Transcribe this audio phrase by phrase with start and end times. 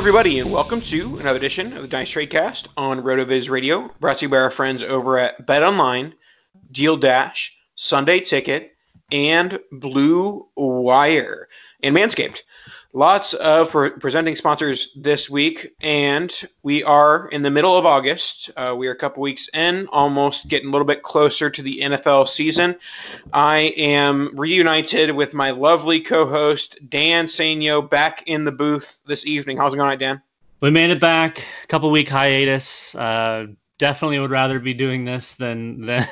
[0.00, 4.24] Everybody, and welcome to another edition of the Dynasty Tradecast on RotoViz Radio, brought to
[4.24, 6.14] you by our friends over at Bet Online,
[6.72, 8.74] Deal Dash, Sunday Ticket,
[9.12, 11.48] and Blue Wire,
[11.82, 12.40] and Manscaped.
[12.92, 18.50] Lots of pre- presenting sponsors this week, and we are in the middle of August.
[18.56, 21.78] Uh, we are a couple weeks in, almost getting a little bit closer to the
[21.82, 22.74] NFL season.
[23.32, 29.56] I am reunited with my lovely co-host Dan Sainio back in the booth this evening.
[29.56, 30.20] How's it going, Dan?
[30.60, 31.44] We made it back.
[31.62, 32.96] A couple week hiatus.
[32.96, 33.46] Uh,
[33.80, 36.06] definitely would rather be doing this than than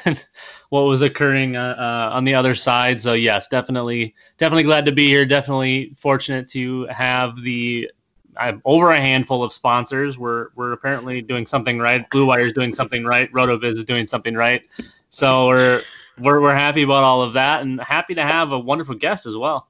[0.71, 3.01] what was occurring uh, uh, on the other side.
[3.01, 5.25] So yes, definitely, definitely glad to be here.
[5.25, 7.89] Definitely fortunate to have the
[8.37, 10.19] I'm over a handful of sponsors.
[10.19, 12.09] We're we're apparently doing something right.
[12.11, 13.31] Blue Wire is doing something right.
[13.33, 14.63] Rotoviz is doing something right.
[15.11, 15.83] So we're
[16.19, 19.37] we're we're happy about all of that, and happy to have a wonderful guest as
[19.37, 19.69] well.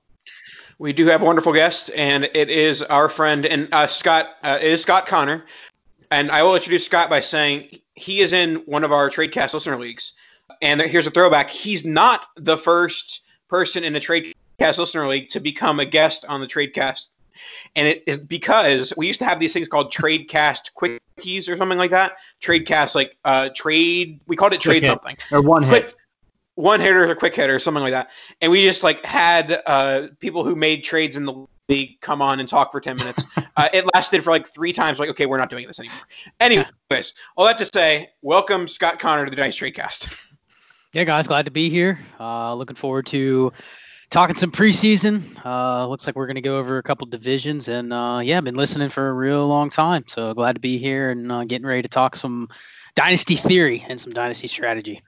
[0.79, 4.37] We do have a wonderful guest, and it is our friend and uh, Scott.
[4.45, 5.47] Uh, it is Scott Connor,
[6.11, 9.79] and I will introduce Scott by saying he is in one of our TradeCast listener
[9.79, 10.13] leagues.
[10.63, 11.51] And here's a throwback.
[11.51, 16.41] He's not the first person in the TradeCast listener league to become a guest on
[16.41, 17.09] the TradeCast.
[17.77, 21.79] And it is because we used to have these things called TradeCast quickies or something
[21.79, 22.17] like that.
[22.41, 25.17] TradeCast, like uh, trade, we called it trade something.
[25.31, 25.71] Or one hit.
[25.71, 25.95] Quick,
[26.55, 28.09] one hitter or quick hitter, or something like that.
[28.41, 32.41] And we just like had uh, people who made trades in the league come on
[32.41, 33.23] and talk for 10 minutes.
[33.57, 34.99] uh, it lasted for like three times.
[34.99, 36.01] Like, okay, we're not doing this anymore.
[36.41, 40.09] Anyways, all that to say, welcome Scott Connor to the Dynasty Trade Cast.
[40.95, 42.01] Yeah, guys, glad to be here.
[42.19, 43.53] Uh, looking forward to
[44.09, 45.23] talking some preseason.
[45.45, 48.55] Uh, looks like we're going to go over a couple divisions, and uh, yeah, been
[48.55, 50.05] listening for a real long time.
[50.07, 52.49] So glad to be here and uh, getting ready to talk some
[52.95, 55.03] dynasty theory and some dynasty strategy.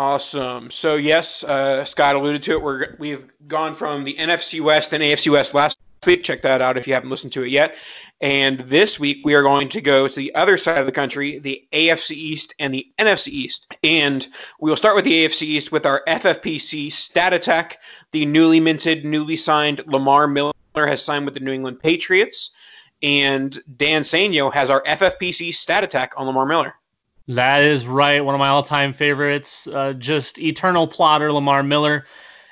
[0.00, 0.70] Awesome.
[0.70, 2.62] So yes, uh, Scott alluded to it.
[2.62, 6.24] We're we've gone from the NFC West and AFC West last week.
[6.24, 7.74] Check that out if you haven't listened to it yet.
[8.22, 11.38] And this week we are going to go to the other side of the country,
[11.38, 13.66] the AFC East and the NFC East.
[13.84, 14.26] And
[14.58, 17.78] we will start with the AFC East with our FFPC Stat Attack.
[18.12, 22.52] The newly minted, newly signed Lamar Miller has signed with the New England Patriots.
[23.02, 26.74] And Dan Sainio has our FFPC Stat Attack on Lamar Miller.
[27.30, 28.24] That is right.
[28.24, 29.68] One of my all time favorites.
[29.68, 32.04] Uh, just eternal plotter, Lamar Miller.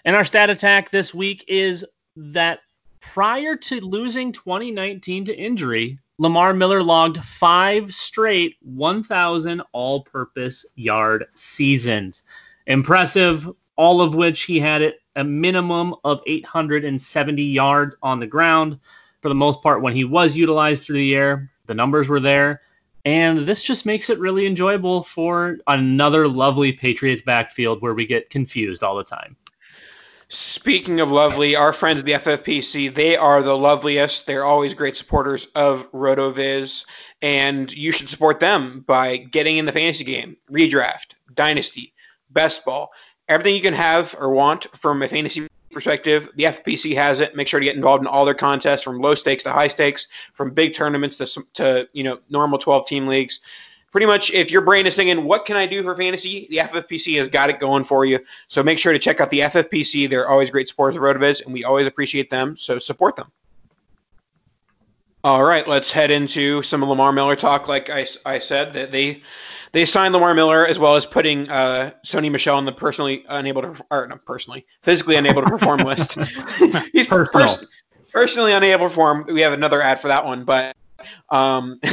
[0.04, 1.84] And our stat attack this week is
[2.14, 2.60] that
[3.00, 11.24] prior to losing 2019 to injury, Lamar Miller logged five straight 1,000 all purpose yard
[11.34, 12.22] seasons.
[12.68, 18.78] Impressive, all of which he had at a minimum of 870 yards on the ground.
[19.22, 22.60] For the most part, when he was utilized through the air, the numbers were there.
[23.04, 28.30] And this just makes it really enjoyable for another lovely Patriots backfield where we get
[28.30, 29.36] confused all the time.
[30.30, 34.26] Speaking of lovely, our friends at the FFPC, they are the loveliest.
[34.26, 36.84] They're always great supporters of RotoViz,
[37.22, 41.94] and you should support them by getting in the fantasy game, redraft, dynasty,
[42.28, 42.90] best ball,
[43.28, 46.28] everything you can have or want from a fantasy perspective.
[46.36, 47.36] The FFPC has it.
[47.36, 50.08] Make sure to get involved in all their contests, from low stakes to high stakes,
[50.34, 53.40] from big tournaments to to you know normal twelve team leagues
[53.90, 56.46] pretty much if your brain is thinking, what can I do for fantasy?
[56.50, 58.20] The FFPC has got it going for you.
[58.48, 60.08] So make sure to check out the FFPC.
[60.08, 62.56] They're always great supporters of RotoViz, and we always appreciate them.
[62.56, 63.30] So support them.
[65.24, 67.66] All right, let's head into some Lamar Miller talk.
[67.66, 69.22] Like I, I said, that they
[69.72, 73.62] they signed Lamar Miller as well as putting uh, Sony Michel on the personally unable
[73.62, 76.14] to, or not personally, physically unable to perform list.
[76.92, 77.64] He's pers-
[78.12, 79.26] personally unable to perform.
[79.28, 80.76] We have another ad for that one, but
[81.30, 81.80] um,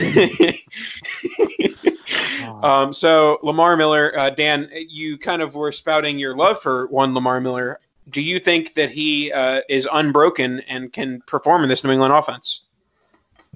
[2.64, 7.14] um, so Lamar Miller, uh, Dan, you kind of were spouting your love for one
[7.14, 7.80] Lamar Miller.
[8.10, 12.14] Do you think that he uh, is unbroken and can perform in this New England
[12.14, 12.62] offense?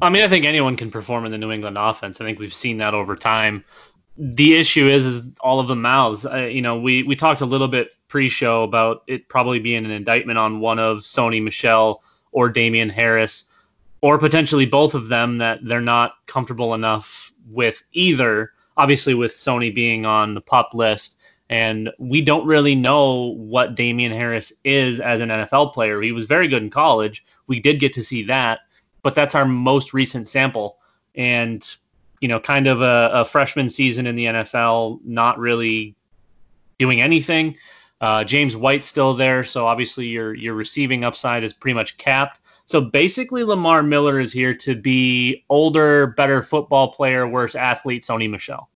[0.01, 2.21] I mean, I think anyone can perform in the New England offense.
[2.21, 3.65] I think we've seen that over time.
[4.19, 6.25] The issue is, is all of the mouths.
[6.25, 10.37] You know, we we talked a little bit pre-show about it probably being an indictment
[10.37, 13.45] on one of Sony Michel or Damien Harris,
[14.01, 18.51] or potentially both of them that they're not comfortable enough with either.
[18.77, 21.17] Obviously, with Sony being on the pup list,
[21.49, 26.01] and we don't really know what Damien Harris is as an NFL player.
[26.01, 27.25] He was very good in college.
[27.47, 28.59] We did get to see that
[29.01, 30.77] but that's our most recent sample.
[31.15, 31.65] And,
[32.21, 35.95] you know, kind of a, a freshman season in the NFL, not really
[36.77, 37.55] doing anything.
[38.01, 42.39] Uh, James White's still there, so obviously your your receiving upside is pretty much capped.
[42.65, 48.29] So basically, Lamar Miller is here to be older, better football player, worse athlete, Sony
[48.29, 48.69] Michel.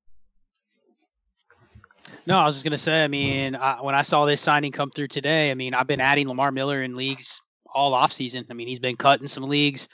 [2.26, 3.04] No, I was just gonna say.
[3.04, 6.02] I mean, I, when I saw this signing come through today, I mean, I've been
[6.02, 7.42] adding Lamar Miller in leagues
[7.74, 8.46] all off season.
[8.50, 9.88] I mean, he's been cut in some leagues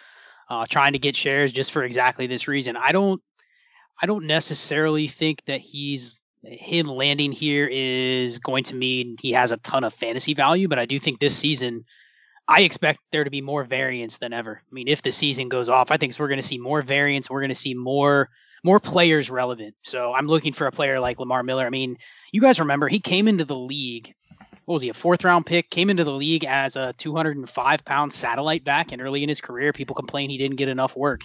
[0.49, 2.75] uh, trying to get shares just for exactly this reason.
[2.75, 3.21] I don't,
[4.01, 9.51] I don't necessarily think that he's him landing here is going to mean he has
[9.51, 11.83] a ton of fantasy value, but I do think this season,
[12.47, 14.61] I expect there to be more variance than ever.
[14.63, 17.29] I mean, if the season goes off, I think we're going to see more variance.
[17.29, 18.29] We're going to see more
[18.61, 19.73] more players relevant.
[19.83, 21.65] So I'm looking for a player like Lamar Miller.
[21.65, 21.97] I mean,
[22.33, 24.13] you guys remember he came into the league
[24.69, 28.13] what was he a fourth round pick came into the league as a 205 pound
[28.13, 31.21] satellite back and early in his career people complained he didn't get enough work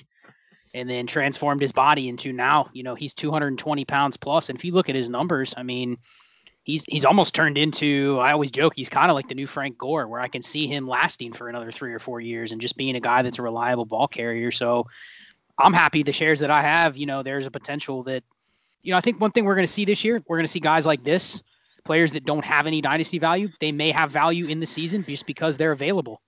[0.75, 4.49] and then transformed his body into now you know he's 220 pounds plus.
[4.49, 5.97] and if you look at his numbers i mean
[6.65, 9.79] he's he's almost turned into i always joke he's kind of like the new frank
[9.79, 12.77] gore where i can see him lasting for another three or four years and just
[12.77, 14.87] being a guy that's a reliable ball carrier so
[15.59, 18.23] i'm happy the shares that i have you know there's a potential that
[18.83, 20.53] you know i think one thing we're going to see this year we're going to
[20.53, 21.43] see guys like this
[21.85, 25.27] players that don't have any dynasty value, they may have value in the season just
[25.27, 26.21] because they're available.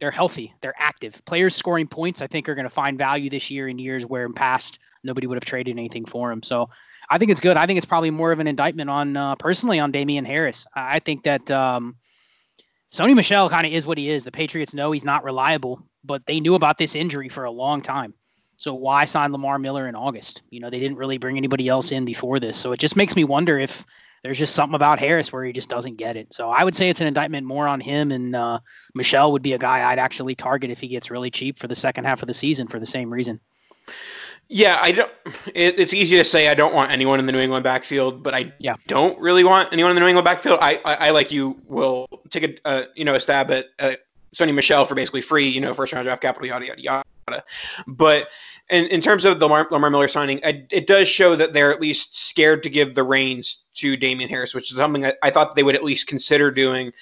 [0.00, 1.22] They're healthy, they're active.
[1.26, 4.24] Players scoring points, I think, are going to find value this year in years where
[4.24, 6.42] in past nobody would have traded anything for him.
[6.42, 6.70] So
[7.10, 7.56] I think it's good.
[7.56, 10.66] I think it's probably more of an indictment on uh, personally on Damien Harris.
[10.74, 11.96] I think that um,
[12.90, 14.24] Sony Michel kind of is what he is.
[14.24, 17.82] The Patriots know he's not reliable, but they knew about this injury for a long
[17.82, 18.14] time.
[18.56, 20.42] So why sign Lamar Miller in August?
[20.50, 22.56] You know, they didn't really bring anybody else in before this.
[22.56, 23.84] So it just makes me wonder if
[24.22, 26.32] there's just something about Harris where he just doesn't get it.
[26.32, 28.12] So I would say it's an indictment more on him.
[28.12, 28.60] And uh,
[28.94, 31.74] Michel would be a guy I'd actually target if he gets really cheap for the
[31.74, 33.40] second half of the season for the same reason.
[34.52, 35.10] Yeah, I don't.
[35.54, 38.34] It, it's easy to say I don't want anyone in the New England backfield, but
[38.34, 38.74] I yeah.
[38.88, 40.58] don't really want anyone in the New England backfield.
[40.60, 43.92] I, I, I like you will take a uh, you know a stab at uh,
[44.34, 47.44] Sony Michel for basically free, you know, first round draft capital, yada yada yada.
[47.86, 48.28] But
[48.70, 51.72] in, in terms of the Lamar, Lamar Miller signing, it, it, does show that they're
[51.72, 55.30] at least scared to give the reins to Damien Harris, which is something I, I
[55.30, 56.92] thought they would at least consider doing.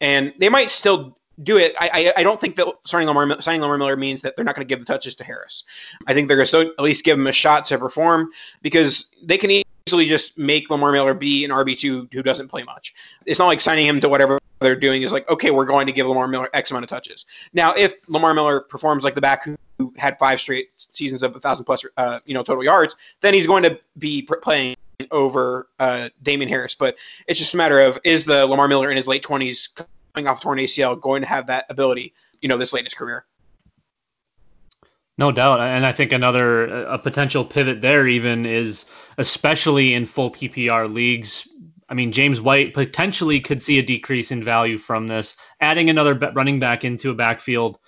[0.00, 1.74] And they might still do it.
[1.78, 4.54] I, I, I don't think that signing Lamar, signing Lamar Miller means that they're not
[4.54, 5.64] going to give the touches to Harris.
[6.06, 8.30] I think they're going to at least give him a shot to perform
[8.62, 12.94] because they can easily just make Lamar Miller be an RB2 who doesn't play much.
[13.26, 15.92] It's not like signing him to whatever they're doing is like, okay, we're going to
[15.92, 17.26] give Lamar Miller X amount of touches.
[17.52, 19.48] Now, if Lamar Miller performs like the back
[19.96, 23.46] had five straight seasons of a thousand plus, uh, you know, total yards, then he's
[23.46, 24.76] going to be playing
[25.10, 26.74] over uh, Damien Harris.
[26.74, 26.96] But
[27.26, 29.68] it's just a matter of is the Lamar Miller in his late twenties
[30.14, 32.94] coming off torn ACL going to have that ability, you know, this late in his
[32.94, 33.24] career?
[35.18, 38.86] No doubt, and I think another a potential pivot there even is
[39.18, 41.46] especially in full PPR leagues.
[41.90, 45.36] I mean, James White potentially could see a decrease in value from this.
[45.60, 47.78] Adding another running back into a backfield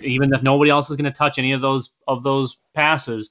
[0.00, 3.30] even if nobody else is going to touch any of those of those passes.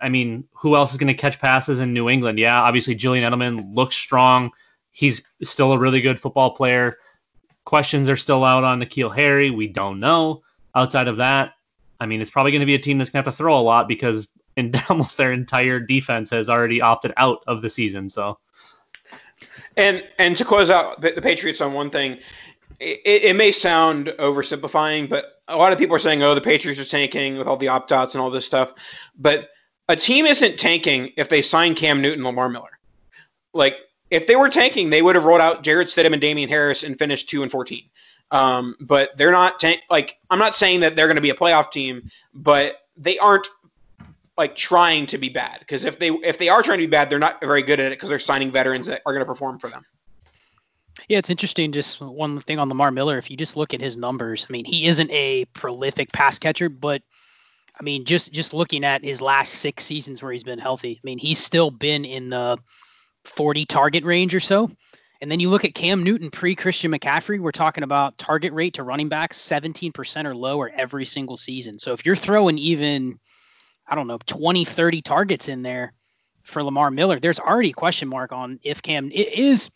[0.00, 2.38] I mean, who else is going to catch passes in New England?
[2.38, 4.50] Yeah, obviously Julian Edelman looks strong.
[4.90, 6.98] He's still a really good football player.
[7.64, 9.50] Questions are still out on N'Keal Harry.
[9.50, 10.42] We don't know.
[10.74, 11.52] Outside of that,
[12.00, 13.58] I mean, it's probably going to be a team that's going to have to throw
[13.58, 18.08] a lot because in almost their entire defense has already opted out of the season.
[18.08, 18.38] So,
[19.76, 22.18] and and to close out the, the Patriots on one thing,
[22.80, 26.80] it, it, may sound oversimplifying, but a lot of people are saying, "Oh, the Patriots
[26.80, 28.72] are tanking with all the opt outs and all this stuff."
[29.18, 29.50] But
[29.88, 32.78] a team isn't tanking if they sign Cam Newton, Lamar Miller.
[33.54, 33.76] Like
[34.10, 36.98] if they were tanking, they would have rolled out Jarrett Stidham and Damien Harris and
[36.98, 37.84] finished two and fourteen.
[38.30, 41.34] Um, but they're not t- like I'm not saying that they're going to be a
[41.34, 43.46] playoff team, but they aren't
[44.36, 47.08] like trying to be bad because if they if they are trying to be bad,
[47.08, 49.58] they're not very good at it because they're signing veterans that are going to perform
[49.58, 49.84] for them.
[51.08, 51.72] Yeah, it's interesting.
[51.72, 53.18] Just one thing on Lamar Miller.
[53.18, 56.68] If you just look at his numbers, I mean, he isn't a prolific pass catcher,
[56.68, 57.02] but
[57.78, 61.00] I mean, just just looking at his last six seasons where he's been healthy, I
[61.04, 62.58] mean, he's still been in the
[63.24, 64.70] 40 target range or so.
[65.20, 68.74] And then you look at Cam Newton pre Christian McCaffrey, we're talking about target rate
[68.74, 71.78] to running backs 17% or lower every single season.
[71.78, 73.18] So if you're throwing even,
[73.86, 75.94] I don't know, 20, 30 targets in there
[76.42, 79.70] for Lamar Miller, there's already a question mark on if Cam is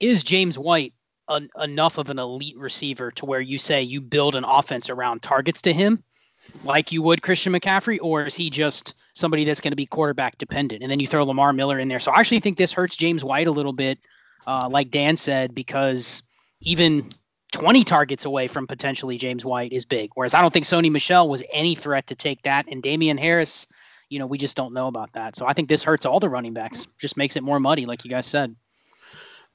[0.00, 0.94] is James White
[1.28, 5.22] an, enough of an elite receiver to where you say you build an offense around
[5.22, 6.02] targets to him
[6.64, 10.38] like you would Christian McCaffrey, or is he just somebody that's going to be quarterback
[10.38, 10.82] dependent?
[10.82, 12.00] And then you throw Lamar Miller in there.
[12.00, 13.98] So I actually think this hurts James White a little bit,
[14.46, 16.22] uh, like Dan said, because
[16.60, 17.08] even
[17.52, 20.10] 20 targets away from potentially James White is big.
[20.14, 22.66] Whereas I don't think Sony Michel was any threat to take that.
[22.70, 23.66] And Damien Harris,
[24.08, 25.36] you know, we just don't know about that.
[25.36, 28.04] So I think this hurts all the running backs, just makes it more muddy, like
[28.04, 28.54] you guys said.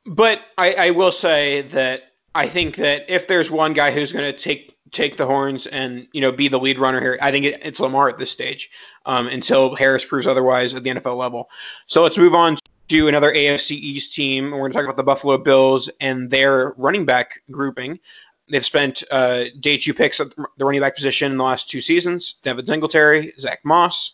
[0.06, 4.26] But I, I will say that I think that if there's one guy who's going
[4.26, 7.20] to take take the horns and you know be the lead runner here.
[7.22, 8.70] I think it, it's Lamar at this stage
[9.06, 11.50] um, until Harris proves otherwise at the NFL level.
[11.88, 12.58] So let's move on
[12.88, 14.52] to another AFC East team.
[14.52, 18.00] We're going to talk about the Buffalo Bills and their running back grouping.
[18.48, 21.82] They've spent uh, day two picks at the running back position in the last two
[21.82, 22.36] seasons.
[22.44, 24.14] Devin Singletary, Zach Moss.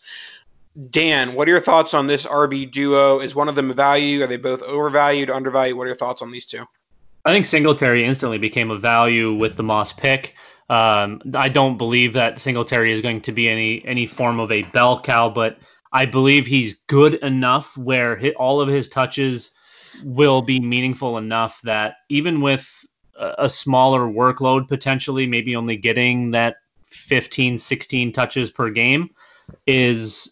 [0.90, 3.18] Dan, what are your thoughts on this RB duo?
[3.18, 4.22] Is one of them a value?
[4.22, 5.76] Are they both overvalued, undervalued?
[5.76, 6.64] What are your thoughts on these two?
[7.24, 10.34] I think Singletary instantly became a value with the Moss pick.
[10.70, 14.62] Um, I don't believe that Singletary is going to be any any form of a
[14.62, 15.58] bell cow, but
[15.92, 19.50] I believe he's good enough where hit, all of his touches
[20.02, 22.86] will be meaningful enough that even with
[23.18, 29.10] a, a smaller workload, potentially maybe only getting that 15, 16 touches per game,
[29.66, 30.31] is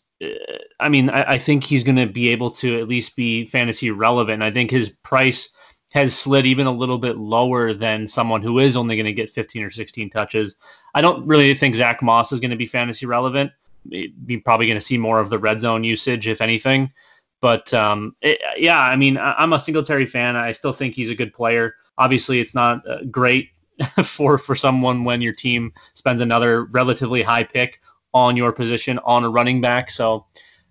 [0.80, 3.90] I mean, I, I think he's going to be able to at least be fantasy
[3.90, 4.42] relevant.
[4.42, 5.50] I think his price
[5.90, 9.30] has slid even a little bit lower than someone who is only going to get
[9.30, 10.56] 15 or 16 touches.
[10.94, 13.50] I don't really think Zach Moss is going to be fantasy relevant.
[13.84, 16.92] You're probably going to see more of the red zone usage, if anything.
[17.40, 20.36] But um, it, yeah, I mean, I'm a Singletary fan.
[20.36, 21.74] I still think he's a good player.
[21.98, 23.48] Obviously, it's not uh, great
[24.04, 27.80] for for someone when your team spends another relatively high pick
[28.14, 29.90] on your position on a running back.
[29.90, 30.26] So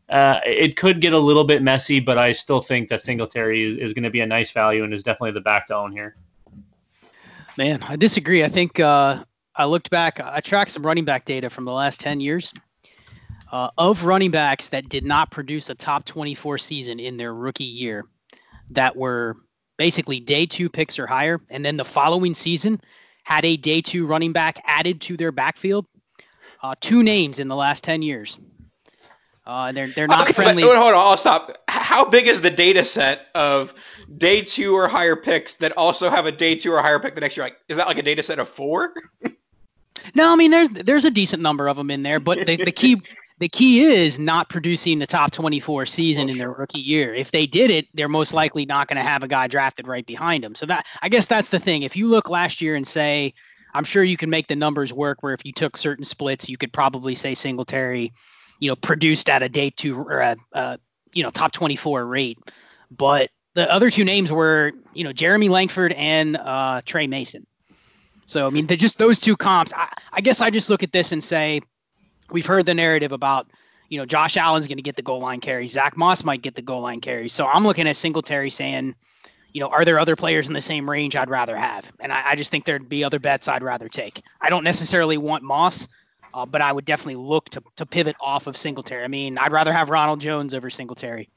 [0.10, 3.78] uh, it could get a little bit messy, but I still think that Singletary is,
[3.78, 6.16] is going to be a nice value and is definitely the back to own here.
[7.58, 8.44] Man, I disagree.
[8.44, 9.24] I think uh,
[9.56, 12.54] I looked back, I tracked some running back data from the last 10 years.
[13.52, 17.64] Uh, of running backs that did not produce a top 24 season in their rookie
[17.64, 18.06] year,
[18.70, 19.38] that were
[19.78, 22.80] basically day two picks or higher, and then the following season
[23.24, 25.86] had a day two running back added to their backfield.
[26.62, 28.38] Uh, two names in the last 10 years
[29.50, 30.62] uh, they're they're not okay, friendly.
[30.62, 31.58] But, hold on, I'll stop.
[31.68, 33.74] How big is the data set of
[34.20, 37.22] day two or higher picks that also have a day two or higher pick the
[37.22, 37.48] next year?
[37.48, 38.94] Like, is that like a data set of four?
[40.14, 42.72] no, I mean there's there's a decent number of them in there, but the, the
[42.72, 43.02] key
[43.40, 47.16] the key is not producing the top 24 season in their rookie year.
[47.16, 50.06] If they did it, they're most likely not going to have a guy drafted right
[50.06, 50.54] behind them.
[50.54, 51.82] So that I guess that's the thing.
[51.82, 53.34] If you look last year and say,
[53.74, 56.58] I'm sure you can make the numbers work where if you took certain splits, you
[56.58, 58.12] could probably say Singletary
[58.60, 60.80] you know, produced at a day two or a, a
[61.14, 62.38] you know top 24 rate.
[62.92, 67.46] But the other two names were you know Jeremy Langford and uh, Tre Mason.
[68.26, 69.74] So I mean, they're just those two comps.
[69.76, 71.62] I, I guess I just look at this and say,
[72.32, 73.48] we've heard the narrative about
[73.90, 76.56] you know Josh Allen's going to get the goal line carry, Zach Moss might get
[76.56, 77.30] the goal line carry.
[77.30, 78.96] So I'm looking at Singletary saying,
[79.54, 81.92] you know, are there other players in the same range I'd rather have?
[82.00, 84.22] And I, I just think there'd be other bets I'd rather take.
[84.42, 85.88] I don't necessarily want Moss.
[86.32, 89.04] Uh, but I would definitely look to, to pivot off of Singletary.
[89.04, 91.28] I mean, I'd rather have Ronald Jones over Singletary.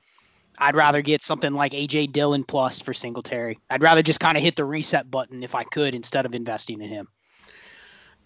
[0.58, 3.58] I'd rather get something like AJ Dillon plus for Singletary.
[3.70, 6.82] I'd rather just kind of hit the reset button if I could instead of investing
[6.82, 7.08] in him.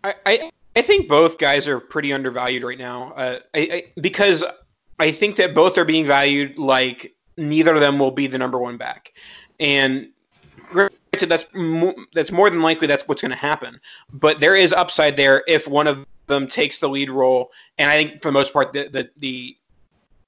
[0.03, 4.45] I, I, I think both guys are pretty undervalued right now uh, I, I, because
[4.99, 8.59] I think that both are being valued like neither of them will be the number
[8.59, 9.13] one back.
[9.61, 10.11] And
[10.69, 10.93] granted,
[11.29, 11.47] that's,
[12.15, 13.81] that's more than likely that's what's going to happen.
[14.13, 17.97] But there is upside there if one of them takes the lead role, and I
[17.97, 19.57] think for the most part, the the the,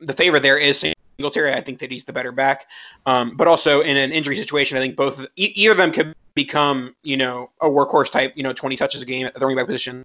[0.01, 0.85] the favor there is
[1.19, 1.53] Singletary.
[1.53, 2.67] I think that he's the better back,
[3.07, 6.95] um, but also in an injury situation, I think both either of them could become
[7.03, 9.67] you know a workhorse type, you know, twenty touches a game at the running back
[9.67, 10.05] position,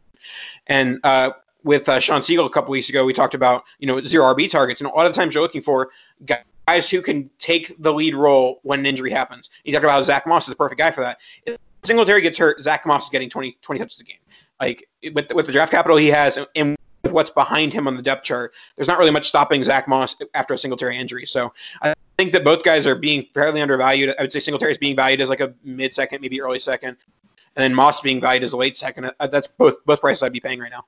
[0.67, 0.99] and.
[1.03, 1.31] Uh,
[1.65, 4.51] with uh, Shawn Siegele a couple weeks ago, we talked about you know zero RB
[4.51, 5.91] targets, and a lot of times you're looking for
[6.25, 9.49] guys who can take the lead role when an injury happens.
[9.63, 12.63] You talked about Zach Moss is the perfect guy for that If Singletary gets hurt,
[12.63, 14.17] Zach Moss is getting 20, 20 touches a game.
[14.59, 18.01] Like with with the draft capital he has and with what's behind him on the
[18.01, 21.25] depth chart, there's not really much stopping Zach Moss after a Singletary injury.
[21.25, 21.51] So
[21.81, 24.15] I think that both guys are being fairly undervalued.
[24.17, 26.95] I would say Singletary is being valued as like a mid second, maybe early second,
[27.55, 29.11] and then Moss being valued as a late second.
[29.19, 30.85] Uh, that's both both prices I'd be paying right now.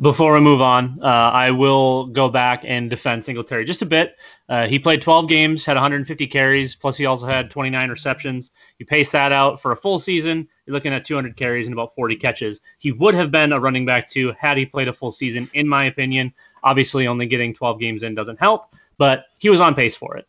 [0.00, 4.14] Before we move on, uh, I will go back and defend Singletary just a bit.
[4.48, 8.52] Uh, he played 12 games, had 150 carries, plus he also had 29 receptions.
[8.78, 11.96] You pace that out for a full season, you're looking at 200 carries and about
[11.96, 12.60] 40 catches.
[12.78, 15.66] He would have been a running back too had he played a full season, in
[15.66, 16.32] my opinion.
[16.62, 20.28] Obviously, only getting 12 games in doesn't help, but he was on pace for it.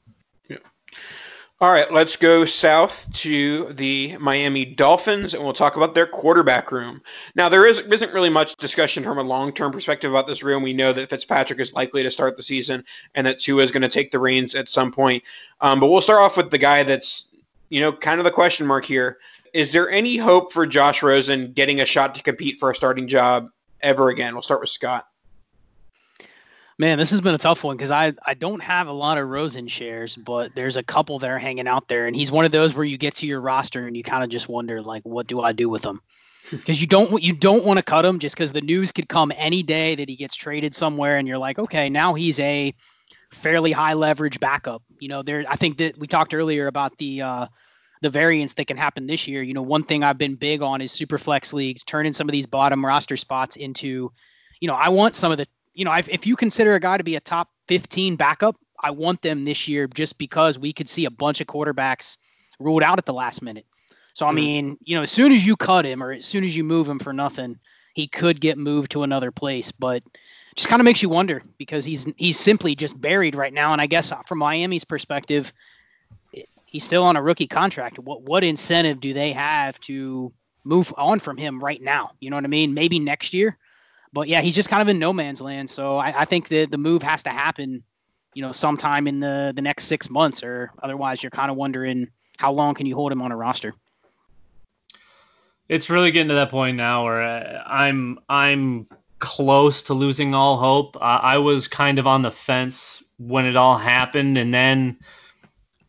[1.61, 6.71] All right, let's go south to the Miami Dolphins, and we'll talk about their quarterback
[6.71, 7.01] room.
[7.35, 10.63] Now, there is, isn't really much discussion from a long-term perspective about this room.
[10.63, 12.85] We know that Fitzpatrick is likely to start the season,
[13.15, 15.21] and that Tua is going to take the reins at some point.
[15.59, 17.27] Um, but we'll start off with the guy that's,
[17.67, 19.17] you know, kind of the question mark here.
[19.53, 23.05] Is there any hope for Josh Rosen getting a shot to compete for a starting
[23.05, 23.49] job
[23.81, 24.33] ever again?
[24.33, 25.08] We'll start with Scott.
[26.79, 29.27] Man, this has been a tough one because I, I don't have a lot of
[29.27, 32.53] Rosen shares, but there's a couple that are hanging out there, and he's one of
[32.53, 35.27] those where you get to your roster and you kind of just wonder like, what
[35.27, 35.99] do I do with him?
[36.49, 39.33] Because you don't you don't want to cut him just because the news could come
[39.35, 42.73] any day that he gets traded somewhere, and you're like, okay, now he's a
[43.29, 44.81] fairly high leverage backup.
[44.99, 47.47] You know, there I think that we talked earlier about the uh,
[48.01, 49.43] the variance that can happen this year.
[49.43, 52.31] You know, one thing I've been big on is super flex leagues, turning some of
[52.31, 54.13] these bottom roster spots into,
[54.61, 56.97] you know, I want some of the you know, if, if you consider a guy
[56.97, 60.89] to be a top 15 backup, I want them this year just because we could
[60.89, 62.17] see a bunch of quarterbacks
[62.59, 63.65] ruled out at the last minute.
[64.13, 64.35] So, I mm-hmm.
[64.35, 66.87] mean, you know, as soon as you cut him or as soon as you move
[66.87, 67.59] him for nothing,
[67.93, 69.71] he could get moved to another place.
[69.71, 70.03] But
[70.55, 73.71] just kind of makes you wonder because he's he's simply just buried right now.
[73.71, 75.53] And I guess from Miami's perspective,
[76.65, 77.99] he's still on a rookie contract.
[77.99, 80.31] What what incentive do they have to
[80.63, 82.11] move on from him right now?
[82.19, 82.73] You know what I mean?
[82.73, 83.57] Maybe next year
[84.13, 85.69] but yeah, he's just kind of in no man's land.
[85.69, 87.83] So I, I think that the move has to happen,
[88.33, 92.09] you know, sometime in the the next six months, or otherwise you're kind of wondering
[92.37, 93.73] how long can you hold him on a roster.
[95.67, 98.87] It's really getting to that point now where I'm I'm
[99.19, 100.95] close to losing all hope.
[100.95, 104.97] Uh, I was kind of on the fence when it all happened, and then,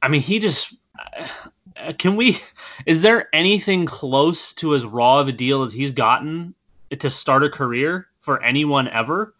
[0.03, 0.75] I mean, he just.
[1.17, 2.39] Uh, can we?
[2.85, 6.55] Is there anything close to as raw of a deal as he's gotten
[6.99, 8.07] to start a career?
[8.21, 9.35] For anyone ever.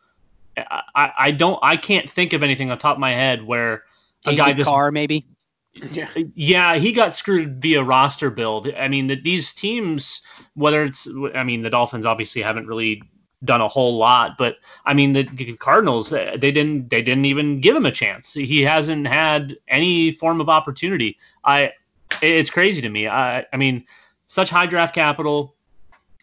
[0.57, 3.85] I, I don't I can't think of anything on top of my head where
[4.27, 5.27] a guy just car maybe.
[5.93, 6.09] Yeah.
[6.35, 8.73] yeah, he got screwed via roster build.
[8.75, 10.21] I mean, the, these teams,
[10.55, 13.03] whether it's, I mean, the Dolphins obviously haven't really
[13.45, 15.25] done a whole lot, but I mean, the
[15.61, 18.35] Cardinals, uh, they didn't, they didn't even give him a chance.
[18.35, 21.17] He hasn't had any form of opportunity.
[21.45, 21.73] I,
[22.21, 23.07] it's crazy to me.
[23.07, 23.87] I, I mean,
[24.27, 25.55] such high draft capital,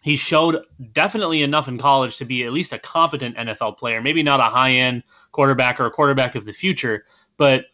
[0.02, 4.00] he showed definitely enough in college to be at least a competent NFL player.
[4.00, 7.04] Maybe not a high end quarterback or a quarterback of the future,
[7.36, 7.66] but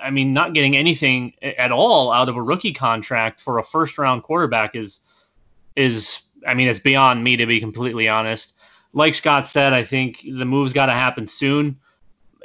[0.00, 3.98] I mean, not getting anything at all out of a rookie contract for a first
[3.98, 5.00] round quarterback is
[5.76, 8.54] is I mean, it's beyond me to be completely honest.
[8.92, 11.78] Like Scott said, I think the move's got to happen soon.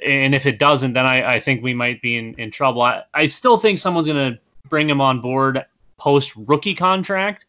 [0.05, 2.83] And if it doesn't, then I, I think we might be in, in trouble.
[2.83, 5.65] I, I still think someone's going to bring him on board
[5.97, 7.46] post rookie contract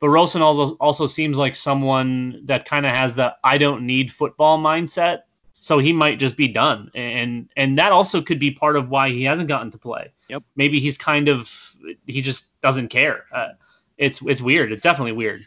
[0.00, 4.12] but Rosen also also seems like someone that kind of has the I don't need
[4.12, 5.22] football mindset.
[5.60, 9.08] So he might just be done, and and that also could be part of why
[9.08, 10.12] he hasn't gotten to play.
[10.28, 10.44] Yep.
[10.54, 13.24] Maybe he's kind of he just doesn't care.
[13.32, 13.48] Uh,
[13.96, 14.70] it's it's weird.
[14.70, 15.44] It's definitely weird.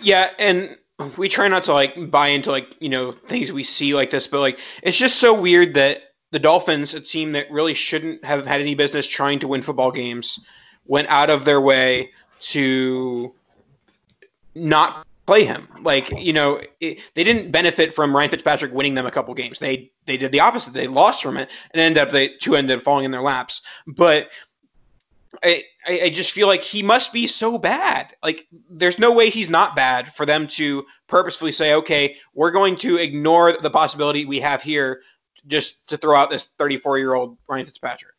[0.00, 0.76] Yeah, and
[1.16, 4.26] we try not to like buy into like you know things we see like this,
[4.26, 8.46] but like it's just so weird that the Dolphins, a team that really shouldn't have
[8.46, 10.38] had any business trying to win football games,
[10.84, 13.34] went out of their way to
[14.58, 15.68] not play him.
[15.82, 19.58] Like you know, it, they didn't benefit from Ryan Fitzpatrick winning them a couple games.
[19.58, 20.72] They they did the opposite.
[20.72, 23.60] They lost from it and ended up they Tua ended up falling in their laps.
[23.86, 24.28] But
[25.44, 28.16] I, I just feel like he must be so bad.
[28.22, 32.76] Like there's no way he's not bad for them to purposefully say, okay, we're going
[32.76, 35.02] to ignore the possibility we have here
[35.46, 38.14] just to throw out this 34 year old Ryan Fitzpatrick.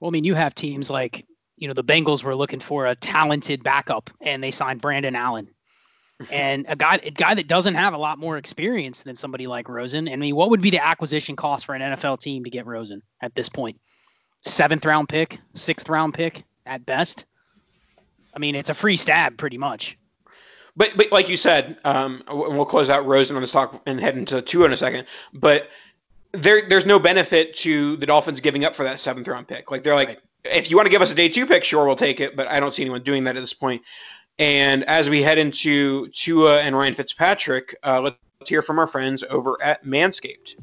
[0.00, 2.96] Well, I mean, you have teams like you know the Bengals were looking for a
[2.96, 5.48] talented backup, and they signed Brandon Allen
[6.30, 9.68] and a guy a guy that doesn't have a lot more experience than somebody like
[9.68, 10.08] Rosen.
[10.08, 13.02] I mean, what would be the acquisition cost for an NFL team to get Rosen
[13.22, 13.80] at this point?
[14.42, 17.24] Seventh round pick, sixth round pick at best.
[18.34, 19.96] I mean, it's a free stab pretty much.
[20.76, 24.00] But but like you said, um, and we'll close out Rosen on this talk and
[24.00, 25.06] head into Tua in a second.
[25.34, 25.68] But
[26.32, 29.70] there there's no benefit to the Dolphins giving up for that seventh round pick.
[29.70, 30.18] Like they're like, right.
[30.44, 32.36] if you want to give us a day two pick, sure, we'll take it.
[32.36, 33.82] But I don't see anyone doing that at this point.
[34.40, 38.16] And as we head into Tua and Ryan Fitzpatrick, uh, let's
[38.48, 40.54] hear from our friends over at Manscaped.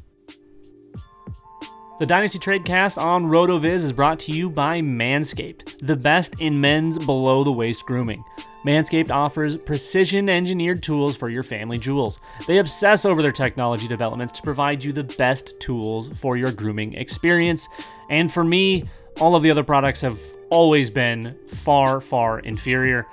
[2.00, 6.98] The Dynasty Tradecast on RotoViz is brought to you by Manscaped, the best in men's
[6.98, 8.24] below the waist grooming.
[8.66, 12.20] Manscaped offers precision engineered tools for your family jewels.
[12.48, 16.96] They obsess over their technology developments to provide you the best tools for your grooming
[16.96, 17.70] experience.
[18.10, 18.86] And for me,
[19.22, 23.06] all of the other products have always been far, far inferior.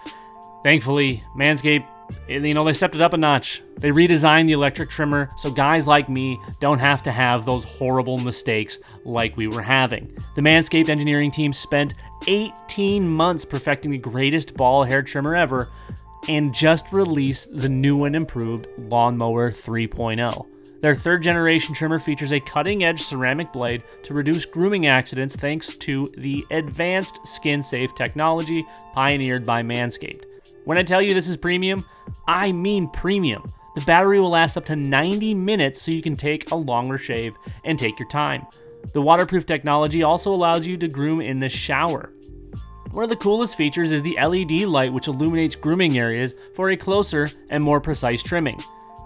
[0.64, 1.86] Thankfully, Manscaped,
[2.26, 3.62] eh, you know, they stepped it up a notch.
[3.76, 8.16] They redesigned the electric trimmer so guys like me don't have to have those horrible
[8.16, 10.16] mistakes like we were having.
[10.34, 11.92] The Manscaped engineering team spent
[12.26, 15.68] 18 months perfecting the greatest ball hair trimmer ever
[16.30, 20.46] and just released the new and improved Lawnmower 3.0.
[20.80, 25.74] Their third generation trimmer features a cutting edge ceramic blade to reduce grooming accidents thanks
[25.76, 30.24] to the advanced skin safe technology pioneered by Manscaped.
[30.64, 31.84] When I tell you this is premium,
[32.26, 33.52] I mean premium.
[33.74, 37.34] The battery will last up to 90 minutes so you can take a longer shave
[37.64, 38.46] and take your time.
[38.92, 42.12] The waterproof technology also allows you to groom in the shower.
[42.92, 46.76] One of the coolest features is the LED light which illuminates grooming areas for a
[46.76, 48.60] closer and more precise trimming.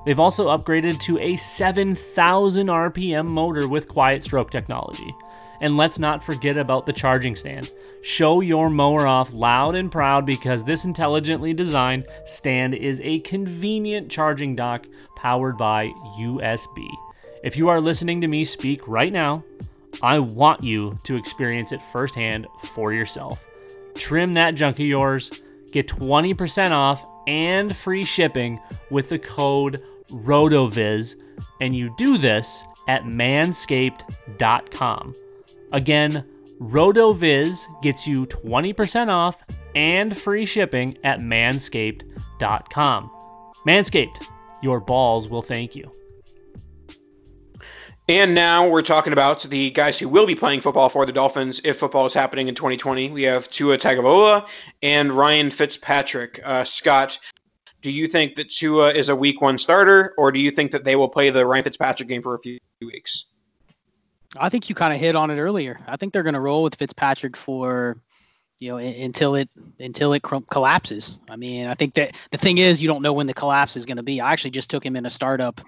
[0.05, 5.15] They've also upgraded to a 7,000 RPM motor with quiet stroke technology.
[5.61, 7.73] And let's not forget about the charging stand.
[8.03, 14.11] Show your mower off loud and proud because this intelligently designed stand is a convenient
[14.11, 16.89] charging dock powered by USB.
[17.43, 19.43] If you are listening to me speak right now,
[20.03, 23.45] I want you to experience it firsthand for yourself.
[23.95, 25.31] Trim that junk of yours,
[25.73, 31.17] get 20% off and free shipping with the code ROTOVIZ,
[31.61, 35.17] and you do this at manscaped.com.
[35.73, 36.25] Again,
[36.61, 39.37] RotoViz gets you 20% off
[39.75, 43.11] and free shipping at manscaped.com.
[43.67, 44.27] Manscaped,
[44.63, 45.93] your balls will thank you.
[48.09, 51.61] And now we're talking about the guys who will be playing football for the Dolphins
[51.63, 53.11] if football is happening in 2020.
[53.11, 54.49] We have Tua Tagovailoa
[54.83, 56.41] and Ryan Fitzpatrick.
[56.43, 57.19] Uh, Scott,
[57.83, 60.85] do you think that Tua is a week one starter, or do you think that
[60.85, 63.27] they will play the Ryan Fitzpatrick game for a few weeks?
[64.37, 65.81] I think you kind of hit on it earlier.
[65.87, 67.97] I think they're going to roll with Fitzpatrick for
[68.59, 71.17] you know until it until it collapses.
[71.29, 73.87] I mean, I think that the thing is you don't know when the collapse is
[73.87, 74.21] going to be.
[74.21, 75.61] I actually just took him in a startup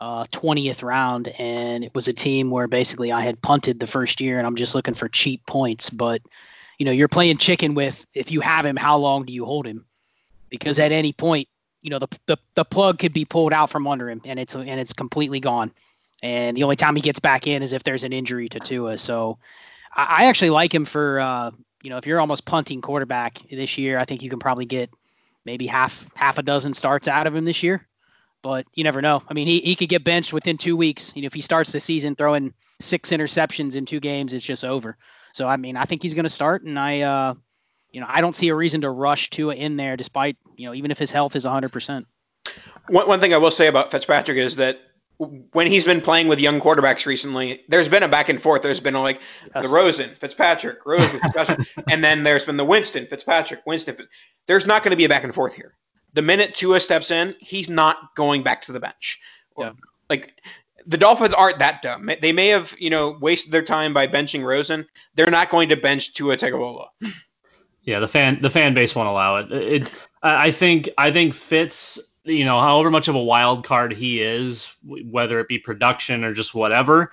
[0.00, 4.20] uh, 20th round, and it was a team where basically I had punted the first
[4.20, 5.88] year, and I'm just looking for cheap points.
[5.88, 6.20] But
[6.78, 9.66] you know, you're playing chicken with if you have him, how long do you hold
[9.66, 9.86] him?
[10.50, 11.48] Because at any point,
[11.80, 14.54] you know, the the, the plug could be pulled out from under him, and it's
[14.54, 15.72] and it's completely gone
[16.22, 18.96] and the only time he gets back in is if there's an injury to Tua.
[18.98, 19.38] So
[19.94, 21.50] I, I actually like him for uh,
[21.82, 24.90] you know if you're almost punting quarterback this year, I think you can probably get
[25.44, 27.86] maybe half half a dozen starts out of him this year.
[28.42, 29.22] But you never know.
[29.28, 31.12] I mean, he, he could get benched within two weeks.
[31.14, 34.64] You know, if he starts the season throwing six interceptions in two games, it's just
[34.64, 34.96] over.
[35.32, 37.34] So I mean, I think he's going to start, and I, uh,
[37.90, 40.74] you know, I don't see a reason to rush Tua in there, despite you know,
[40.74, 41.70] even if his health is 100.
[41.70, 42.06] percent
[42.88, 44.80] One one thing I will say about Fitzpatrick is that
[45.18, 48.62] when he's been playing with young quarterbacks recently, there's been a back and forth.
[48.62, 49.20] There's been a, like
[49.54, 49.64] yes.
[49.64, 53.96] the Rosen, Fitzpatrick, Rosen, Fitzpatrick, and then there's been the Winston, Fitzpatrick, Winston.
[54.46, 55.74] There's not going to be a back and forth here.
[56.14, 59.20] The minute Tua steps in, he's not going back to the bench.
[59.58, 59.72] Yeah.
[60.10, 60.34] Like
[60.86, 62.10] the Dolphins aren't that dumb.
[62.20, 64.86] They may have, you know, wasted their time by benching Rosen.
[65.14, 66.88] They're not going to bench Tua Tagovailoa.
[67.84, 69.52] Yeah, the fan the fan base won't allow it.
[69.52, 69.90] It
[70.22, 74.70] I think I think Fitz you know, however much of a wild card he is,
[74.84, 77.12] whether it be production or just whatever,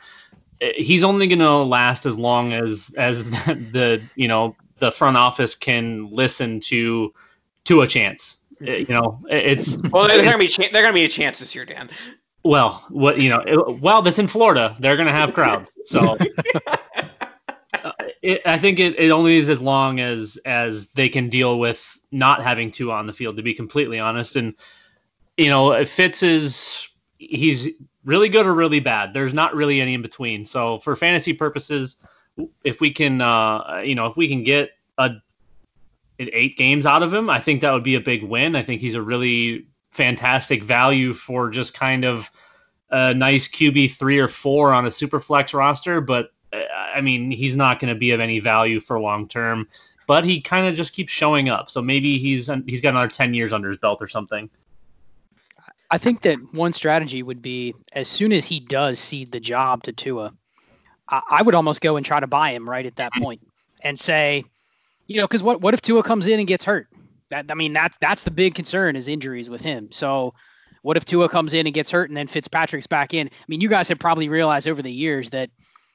[0.62, 5.18] eh, he's only going to last as long as as the you know the front
[5.18, 7.14] office can listen to
[7.66, 8.38] to a chance.
[8.66, 11.56] Eh, you know, it's well, there's gonna be ch- they're gonna be a chance this
[11.56, 11.90] year, Dan.
[12.44, 14.76] Well, what you know, it, well, that's in Florida.
[14.80, 16.18] They're gonna have crowds, so.
[18.22, 21.98] It, I think it, it only is as long as as they can deal with
[22.12, 23.38] not having Tua on the field.
[23.38, 24.54] To be completely honest, and
[25.40, 27.70] you know, Fitz is he's
[28.04, 29.14] really good or really bad.
[29.14, 30.44] There's not really any in between.
[30.44, 31.98] So for fantasy purposes,
[32.64, 35.12] if we can, uh, you know, if we can get a
[36.20, 38.58] eight games out of him, I think that would be a big win.
[38.58, 42.30] I think he's a really fantastic value for just kind of
[42.92, 46.02] a nice QB three or four on a super flex roster.
[46.02, 49.70] But uh, I mean, he's not going to be of any value for long term.
[50.06, 51.70] But he kind of just keeps showing up.
[51.70, 54.50] So maybe he's he's got another ten years under his belt or something.
[55.92, 59.84] I think that one strategy would be as soon as he does cede the job
[59.84, 60.34] to Tua,
[61.10, 63.42] I, I would almost go and try to buy him right at that point
[63.82, 64.44] and say,
[65.08, 66.88] you know, because what what if Tua comes in and gets hurt?
[67.30, 69.92] That I mean, that's that's the big concern is injuries with him.
[69.92, 70.34] So,
[70.84, 73.28] what if Tua comes in and gets hurt, and then Fitzpatrick's back in?
[73.28, 75.50] I mean, you guys have probably realized over the years that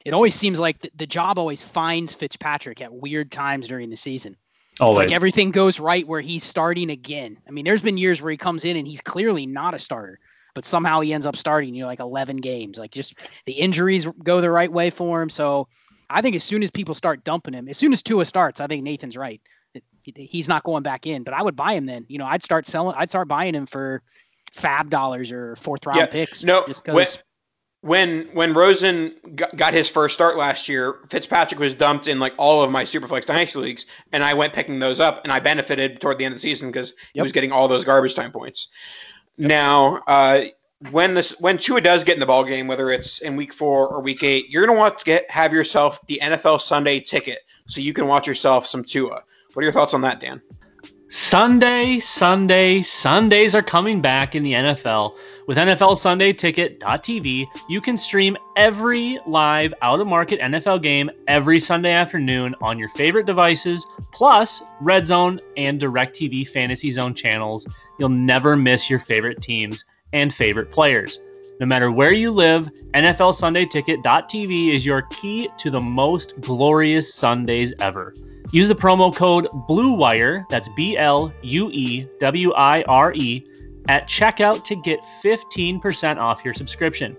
[0.05, 3.95] it always seems like the, the job always finds Fitzpatrick at weird times during the
[3.95, 4.35] season.
[4.79, 4.97] Always.
[4.97, 7.37] It's like everything goes right where he's starting again.
[7.47, 10.19] I mean, there's been years where he comes in and he's clearly not a starter,
[10.53, 12.77] but somehow he ends up starting, you know, like 11 games.
[12.77, 15.29] Like just the injuries go the right way for him.
[15.29, 15.67] So
[16.09, 18.67] I think as soon as people start dumping him, as soon as Tua starts, I
[18.67, 19.41] think Nathan's right
[20.13, 21.23] he's not going back in.
[21.23, 22.05] But I would buy him then.
[22.07, 22.95] You know, I'd start selling.
[22.97, 24.01] I'd start buying him for
[24.55, 26.43] FAAB dollars or fourth round yeah, picks.
[26.43, 27.05] No, when,
[27.85, 29.13] when when Rosen
[29.55, 33.27] got, his first start last year, Fitzpatrick was dumped in like all of my Superflex
[33.27, 36.41] Dynasty leagues, and I went picking those up, and I benefited toward the end of
[36.41, 36.97] the season because yep.
[37.13, 38.69] he was getting all those garbage time points.
[39.37, 39.49] Yep.
[39.49, 40.45] Now, uh,
[40.89, 43.87] when this when Tua does get in the ball game, whether it's in week four
[43.87, 47.81] or week eight, you're gonna want to get have yourself the NFL Sunday ticket so
[47.81, 49.21] you can watch yourself some Tua.
[49.53, 50.41] What are your thoughts on that, Dan?
[51.17, 55.15] Sunday, Sunday, Sundays are coming back in the NFL.
[55.47, 61.61] With NFL Sunday Ticket.tv, you can stream every live out of market NFL game every
[61.61, 67.65] Sunday afternoon on your favorite devices, plus Red Zone and DirecTV Fantasy Zone channels.
[67.97, 71.21] You'll never miss your favorite teams and favorite players.
[71.61, 77.13] No matter where you live, NFL Sunday Ticket.tv is your key to the most glorious
[77.13, 78.13] Sundays ever.
[78.55, 83.45] Use the promo code BLUEWIRE, that's B L U E W I R E,
[83.89, 87.17] at checkout to get 15% off your subscription.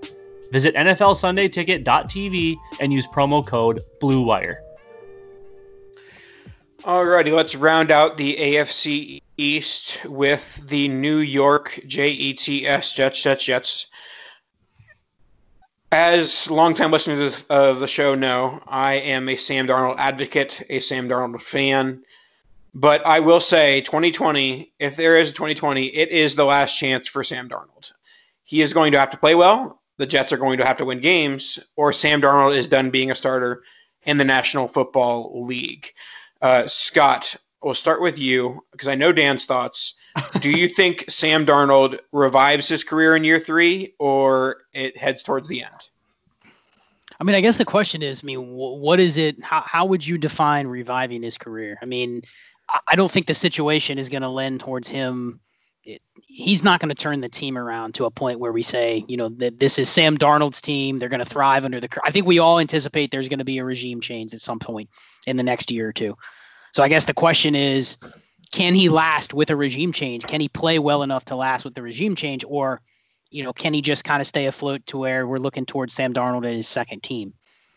[0.51, 4.57] Visit NFLSundayTicket.tv and use promo code BLUEWIRE.
[6.85, 13.87] Alrighty, let's round out the AFC East with the New York Jets, Jets, Jets, Jets.
[15.99, 21.09] As longtime listeners of the show know, I am a Sam Darnold advocate, a Sam
[21.09, 22.05] Darnold fan.
[22.75, 27.09] But I will say, 2020, if there is a 2020, it is the last chance
[27.09, 27.93] for Sam Darnold.
[28.45, 29.81] He is going to have to play well.
[29.97, 33.11] The Jets are going to have to win games, or Sam Darnold is done being
[33.11, 33.63] a starter
[34.03, 35.95] in the National Football League.
[36.43, 39.95] Uh, Scott, we'll start with you because I know Dan's thoughts
[40.41, 45.49] do you think Sam Darnold revives his career in year three, or it heads towards
[45.49, 45.73] the end?
[47.19, 49.43] I mean, I guess the question is, I mean, what is it?
[49.43, 51.79] How, how would you define reviving his career?
[51.81, 52.23] I mean,
[52.89, 55.41] I don't think the situation is going to lend towards him.
[55.85, 59.05] It, he's not going to turn the team around to a point where we say,
[59.09, 60.99] you know, that this is Sam Darnold's team.
[60.99, 61.89] They're going to thrive under the.
[62.05, 64.91] I think we all anticipate there's going to be a regime change at some point
[65.27, 66.17] in the next year or two.
[66.73, 67.97] So I guess the question is,
[68.53, 70.25] can he last with a regime change?
[70.27, 72.81] Can he play well enough to last with the regime change, or
[73.31, 76.15] you know, can he just kind of stay afloat to where we're looking towards Sam
[76.15, 77.35] Darnold and his second team?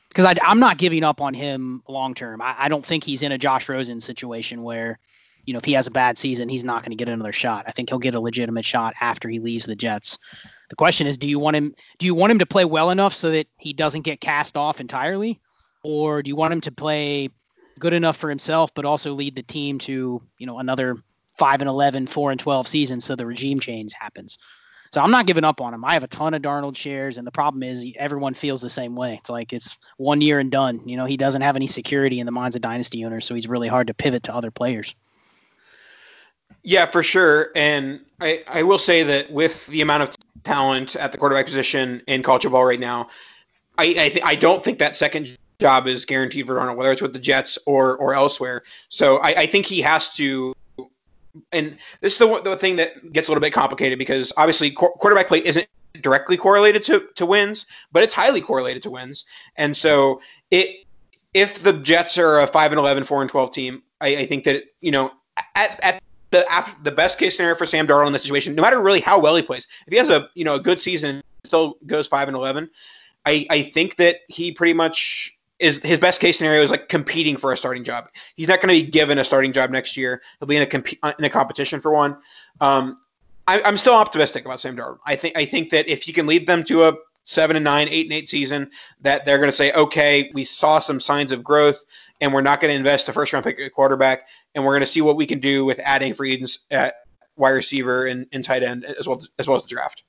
[0.09, 2.41] Because I'm not giving up on him long term.
[2.41, 4.99] I, I don't think he's in a Josh Rosen situation where,
[5.45, 7.65] you know, if he has a bad season, he's not going to get another shot.
[7.67, 10.17] I think he'll get a legitimate shot after he leaves the Jets.
[10.69, 11.73] The question is, do you want him?
[11.97, 14.79] Do you want him to play well enough so that he doesn't get cast off
[14.79, 15.39] entirely,
[15.83, 17.29] or do you want him to play
[17.79, 20.97] good enough for himself, but also lead the team to you know another
[21.37, 24.37] five and 11, 4 and 12 season, so the regime change happens.
[24.91, 25.85] So I'm not giving up on him.
[25.85, 28.95] I have a ton of Darnold shares, and the problem is everyone feels the same
[28.95, 29.15] way.
[29.19, 30.81] It's like it's one year and done.
[30.87, 33.47] You know, he doesn't have any security in the minds of dynasty owners, so he's
[33.47, 34.95] really hard to pivot to other players.
[36.63, 37.51] Yeah, for sure.
[37.55, 42.01] And I, I will say that with the amount of talent at the quarterback position
[42.07, 43.09] in college football right now,
[43.77, 47.01] I I, th- I don't think that second job is guaranteed for Darnold, whether it's
[47.01, 48.63] with the Jets or or elsewhere.
[48.89, 50.53] So I, I think he has to.
[51.51, 54.89] And this is the, the thing that gets a little bit complicated because obviously qu-
[54.97, 55.67] quarterback play isn't
[56.01, 59.25] directly correlated to, to wins, but it's highly correlated to wins.
[59.55, 60.85] And so it
[61.33, 64.43] if the Jets are a 5 and 11, 4 and 12 team, I, I think
[64.45, 65.11] that, you know,
[65.55, 66.45] at, at the
[66.83, 69.35] the best case scenario for Sam Darnold in this situation, no matter really how well
[69.35, 72.35] he plays, if he has a you know a good season, still goes five and
[72.35, 72.69] eleven,
[73.25, 77.37] I, I think that he pretty much is his best case scenario is like competing
[77.37, 78.09] for a starting job.
[78.35, 80.21] He's not going to be given a starting job next year.
[80.39, 82.17] He'll be in a comp- in a competition for one.
[82.61, 82.99] Um,
[83.47, 84.99] I, am still optimistic about Sam Darnold.
[85.05, 86.93] I think I think that if you can lead them to a
[87.25, 88.69] seven and nine, eight and eight season,
[89.01, 91.83] that they're going to say, okay, we saw some signs of growth,
[92.21, 94.81] and we're not going to invest a first round pick at quarterback, and we're going
[94.81, 96.95] to see what we can do with adding free agents at
[97.35, 100.03] wide receiver and, and tight end as well as well as the draft.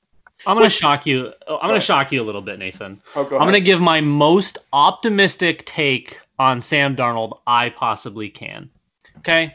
[0.46, 1.32] I'm going to shock you.
[1.46, 3.00] Oh, I'm going to shock you a little bit, Nathan.
[3.14, 8.70] Oh, I'm going to give my most optimistic take on Sam Darnold I possibly can.
[9.18, 9.54] Okay?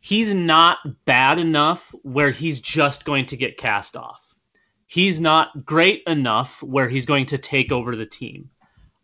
[0.00, 4.20] He's not bad enough where he's just going to get cast off.
[4.86, 8.50] He's not great enough where he's going to take over the team.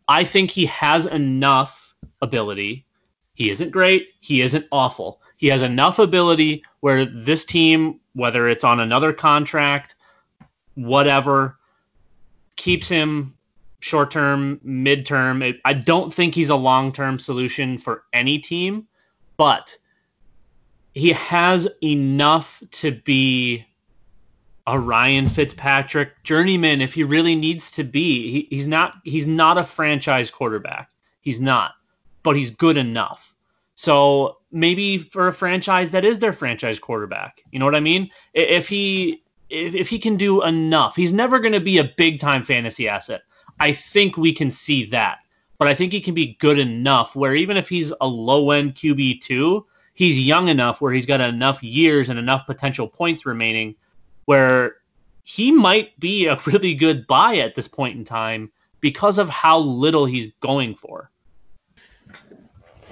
[0.07, 2.85] I think he has enough ability.
[3.33, 4.09] He isn't great.
[4.19, 5.21] He isn't awful.
[5.37, 9.95] He has enough ability where this team, whether it's on another contract,
[10.79, 11.57] whatever,
[12.55, 12.95] keeps hmm.
[12.95, 13.33] him
[13.81, 15.43] short term, mid term.
[15.65, 18.87] I don't think he's a long term solution for any team,
[19.37, 19.77] but
[20.93, 23.65] he has enough to be
[24.67, 28.31] a Ryan Fitzpatrick journeyman if he really needs to be.
[28.31, 30.89] He, he's not he's not a franchise quarterback.
[31.21, 31.73] He's not,
[32.23, 33.33] but he's good enough.
[33.75, 38.09] So maybe for a franchise that is their franchise quarterback, you know what I mean?
[38.33, 42.19] If he if, if he can do enough, he's never going to be a big
[42.19, 43.21] time fantasy asset.
[43.59, 45.19] I think we can see that.
[45.57, 48.75] But I think he can be good enough where even if he's a low end
[48.75, 53.75] QB2, he's young enough where he's got enough years and enough potential points remaining
[54.25, 54.77] where
[55.23, 59.59] he might be a really good buy at this point in time because of how
[59.59, 61.11] little he's going for.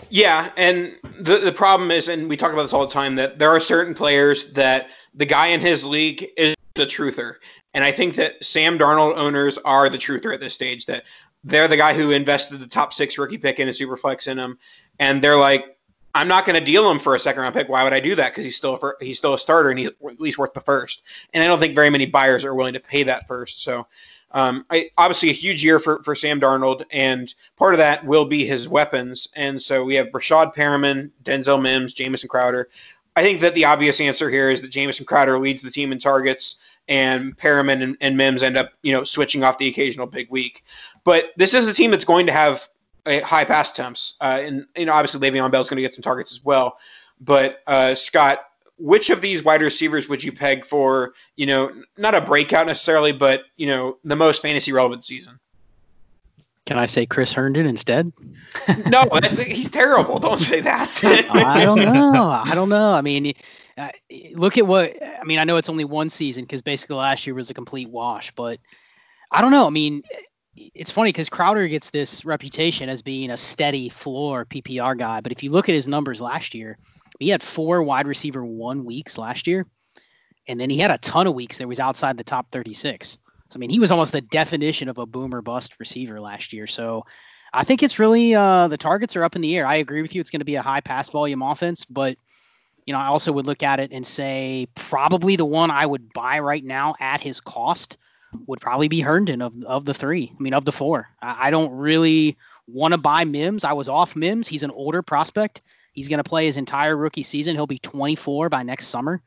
[0.09, 3.39] Yeah, and the the problem is, and we talk about this all the time, that
[3.39, 7.35] there are certain players that the guy in his league is the truther,
[7.73, 10.85] and I think that Sam Darnold owners are the truther at this stage.
[10.85, 11.03] That
[11.43, 14.37] they're the guy who invested the top six rookie pick in a super flex in
[14.37, 14.57] him,
[14.99, 15.77] and they're like,
[16.15, 17.69] I'm not going to deal him for a second round pick.
[17.69, 18.31] Why would I do that?
[18.31, 21.03] Because he's still a, he's still a starter and he's at least worth the first.
[21.33, 23.61] And I don't think very many buyers are willing to pay that first.
[23.61, 23.85] So,
[24.31, 28.25] um, I, obviously a huge year for, for Sam Darnold, and part of that will
[28.25, 29.27] be his weapons.
[29.35, 32.69] And so we have Breshad Perriman, Denzel Mims, Jamison Crowder.
[33.17, 35.97] I think that the obvious answer here is that Jamison Crowder leads the team in
[35.97, 40.29] targets, and Perriman and, and Mims end up you know switching off the occasional big
[40.29, 40.63] week.
[41.03, 42.67] But this is a team that's going to have
[43.07, 46.03] high pass attempts, uh, and you know obviously Le'Veon Bell is going to get some
[46.03, 46.77] targets as well.
[47.19, 48.41] But uh, Scott,
[48.77, 53.13] which of these wide receivers would you peg for you know not a breakout necessarily,
[53.13, 55.39] but you know the most fantasy relevant season?
[56.67, 58.11] Can I say Chris Herndon instead?
[58.87, 60.19] no, he's terrible.
[60.19, 60.99] Don't say that.
[61.33, 62.29] I don't know.
[62.29, 62.93] I don't know.
[62.93, 63.33] I mean,
[63.77, 63.87] uh,
[64.33, 65.39] look at what I mean.
[65.39, 68.59] I know it's only one season because basically last year was a complete wash, but
[69.31, 69.65] I don't know.
[69.65, 70.01] I mean,
[70.57, 75.31] it's funny because Crowder gets this reputation as being a steady floor PPR guy, but
[75.31, 76.77] if you look at his numbers last year,
[77.17, 79.65] he had four wide receiver one weeks last year,
[80.49, 83.19] and then he had a ton of weeks that was outside the top 36.
[83.49, 86.67] So I mean, he was almost the definition of a boomer bust receiver last year.
[86.67, 87.05] So
[87.53, 89.65] I think it's really uh, the targets are up in the air.
[89.65, 92.17] I agree with you; it's going to be a high pass volume offense, but
[92.85, 96.13] you know, I also would look at it and say probably the one I would
[96.13, 97.97] buy right now at his cost
[98.45, 100.31] would probably be Herndon of of the three.
[100.37, 101.09] I mean, of the four.
[101.21, 103.63] I, I don't really want to buy Mims.
[103.63, 104.47] I was off Mims.
[104.47, 105.61] He's an older prospect.
[105.93, 107.55] He's going to play his entire rookie season.
[107.55, 109.21] He'll be 24 by next summer.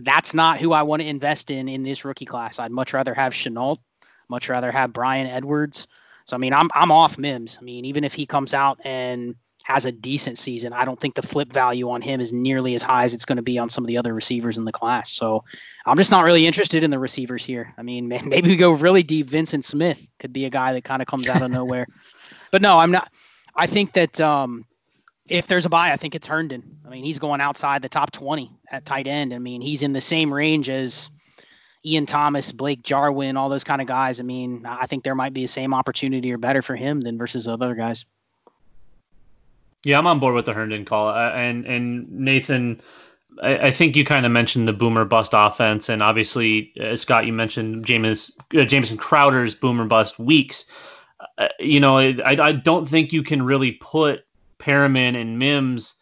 [0.00, 2.58] That's not who I want to invest in in this rookie class.
[2.58, 3.78] I'd much rather have Shenault,
[4.28, 5.86] much rather have Bryan Edwards.
[6.24, 7.58] So I mean, I'm I'm off Mims.
[7.60, 9.34] I mean, even if he comes out and
[9.64, 12.82] has a decent season, I don't think the flip value on him is nearly as
[12.82, 15.10] high as it's going to be on some of the other receivers in the class.
[15.10, 15.44] So
[15.84, 17.74] I'm just not really interested in the receivers here.
[17.76, 19.28] I mean, maybe we go really deep.
[19.28, 21.86] Vyncint Smith could be a guy that kind of comes out of nowhere.
[22.50, 23.12] But no, I'm not.
[23.54, 24.64] I think that um,
[25.28, 26.78] if there's a buy, I think it's Herndon.
[26.86, 29.34] I mean, he's going outside the top 20 at tight end.
[29.34, 31.10] I mean, he's in the same range as
[31.84, 34.20] Ian Thomas, Blake Jarwin, all those kind of guys.
[34.20, 37.18] I mean, I think there might be the same opportunity or better for him than
[37.18, 38.04] versus other guys.
[39.84, 42.80] Yeah, I'm on board with the Herndon call, and and Nathan.
[43.40, 47.26] I, I think you kind of mentioned the boomer bust offense, and obviously, uh, Scott,
[47.26, 50.64] you mentioned James uh, Jamison Crowder's boomer bust weeks.
[51.38, 54.24] Uh, you know, I, I don't think you can really put
[54.58, 55.94] Perriman and Mims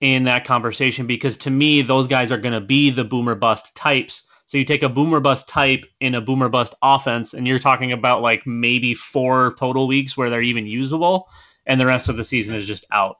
[0.00, 3.74] in that conversation because to me, those guys are going to be the boomer bust
[3.76, 4.22] types.
[4.46, 7.92] So you take a boomer bust type in a boomer bust offense, and you're talking
[7.92, 11.28] about like maybe four total weeks where they're even usable
[11.66, 13.18] and the rest of the season is just out.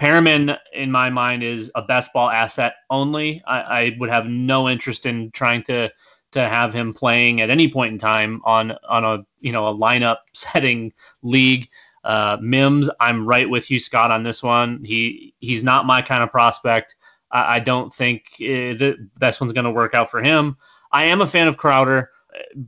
[0.00, 3.42] Perriman, in my mind, is a best ball asset only.
[3.46, 5.90] I, I, would have no interest in trying to
[6.32, 9.74] to have him playing at any point in time on on a you know a
[9.74, 11.68] lineup setting league.
[12.04, 14.82] Uh, Mims, I'm right with you, Scott, on this one.
[14.84, 16.96] He he's not my kind of prospect.
[17.30, 20.56] I, I don't think uh, this one's going to work out for him.
[20.92, 22.10] I am a fan of Crowder,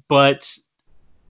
[0.09, 0.53] but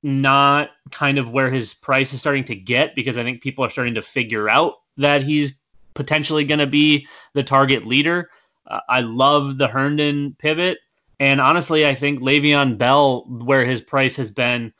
[0.03, 3.71] not kind of where his price is starting to get because I think people are
[3.71, 5.59] starting to figure out that he's
[5.95, 8.31] potentially going to be the target leader.
[8.67, 10.79] Uh, I love the Herndon pivot.
[11.21, 14.73] And honestly, I think Le'Veon Bell, where his price has been,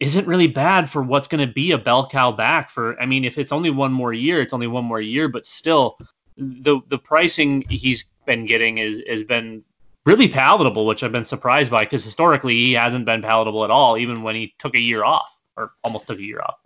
[0.00, 3.00] isn't really bad for what's going to be a bell cow back for.
[3.00, 5.96] I mean, if it's only one more year, it's only one more year, but still,
[6.36, 9.64] the the pricing he's been getting is has been
[10.04, 13.98] really palatable, which I've been surprised by because historically he hasn't been palatable at all,
[13.98, 16.56] even when he took a year off or almost took a year off.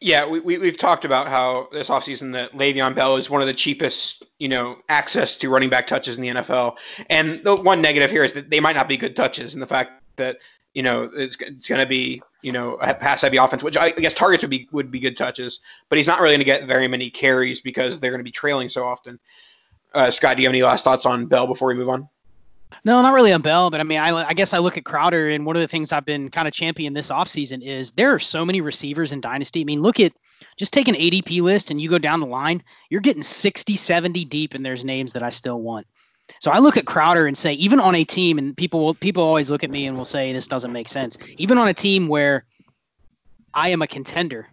[0.00, 3.46] Yeah, we, we, have talked about how this offseason that Le'Veon Bell is one of
[3.46, 6.76] the cheapest, you know, access to running back touches in the NFL.
[7.08, 9.66] And the one negative here is that they might not be good touches, and the
[9.66, 10.36] fact that
[10.74, 13.90] you know it's, it's going to be you know a pass heavy offense, which I,
[13.90, 16.66] guess targets would be would be good touches, but he's not really going to get
[16.66, 19.18] very many carries because they're going to be trailing so often.
[19.94, 22.08] Uh, Scott, do you have any last thoughts on Bell before we move on?
[22.84, 25.30] No, not really on Bell, but I mean, I, I guess I look at Crowder,
[25.30, 28.18] and one of the things I've been kind of championing this offseason is there are
[28.18, 29.60] so many receivers in Dynasty.
[29.60, 30.12] I mean, look at
[30.56, 34.24] just take an ADP list and you go down the line, you're getting 60, 70
[34.24, 35.86] deep, and there's names that I still want.
[36.40, 39.22] So I look at Crowder and say, even on a team, and people will, people
[39.22, 41.18] always look at me and will say this doesn't make sense.
[41.36, 42.44] Even on a team where
[43.52, 44.48] I am a contender,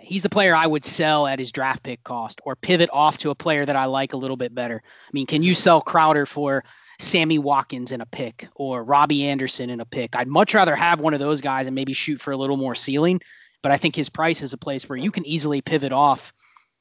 [0.00, 3.30] he's the player I would sell at his draft pick cost or pivot off to
[3.30, 4.82] a player that I like a little bit better.
[4.84, 6.64] I mean, can you sell Crowder for
[7.00, 10.16] Sammy Watkins in a pick or Robbie Anderson in a pick?
[10.16, 12.74] I'd much rather have one of those guys and maybe shoot for a little more
[12.74, 13.20] ceiling.
[13.62, 16.32] But I think his price is a place where you can easily pivot off.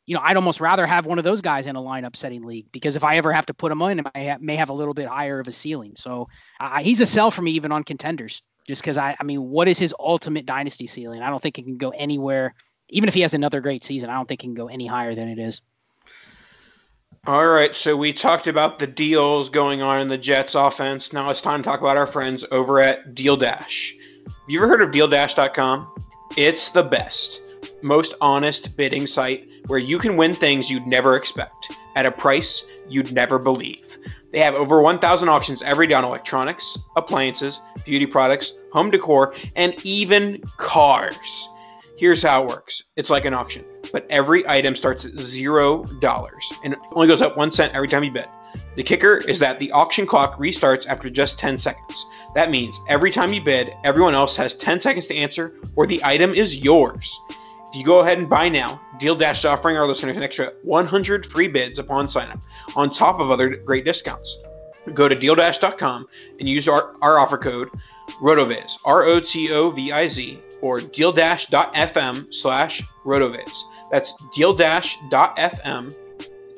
[0.08, 2.66] You know, I'd almost rather have one of those guys in a lineup setting league
[2.72, 5.08] because if I ever have to put him in, I may have a little bit
[5.08, 5.94] higher of a ceiling.
[5.96, 6.28] So
[6.60, 9.68] uh, he's a sell for me even on contenders, just because I, I mean, what
[9.68, 11.22] is his ultimate dynasty ceiling?
[11.22, 12.56] I don't think it can go anywhere
[12.90, 15.16] even if he has another great season, I don't think he can go any higher
[15.16, 15.62] than it is.
[17.26, 21.12] All right, so we talked about the deals going on in the Jets offense.
[21.12, 23.94] Now it's time to talk about our friends over at Deal Dash.
[24.48, 26.06] You ever heard of DealDash.com?
[26.38, 27.42] It's the best,
[27.82, 32.66] most honest bidding site where you can win things you'd never expect at a price
[32.90, 33.98] you'd never believe.
[34.32, 39.74] They have over 1,000 auctions every day on electronics, appliances, beauty products, home decor, and
[39.86, 41.50] even cars.
[41.98, 46.54] Here's how it works it's like an auction, but every item starts at zero dollars
[46.64, 48.28] and only goes up one cent every time you bid.
[48.76, 52.06] The kicker is that the auction clock restarts after just 10 seconds.
[52.36, 56.00] That means every time you bid, everyone else has 10 seconds to answer, or the
[56.04, 57.20] item is yours.
[57.70, 60.54] If you go ahead and buy now, Deal Dash is offering our listeners an extra
[60.64, 62.42] 100 free bids upon signup,
[62.76, 64.42] on top of other great discounts.
[64.94, 66.08] Go to DealDash.com
[66.40, 67.70] and use our, our offer code
[68.22, 73.64] ROTOVIZ, R O T O V I Z, or dealdash.fm slash rotoviz.
[73.92, 75.96] That's dealdash.fm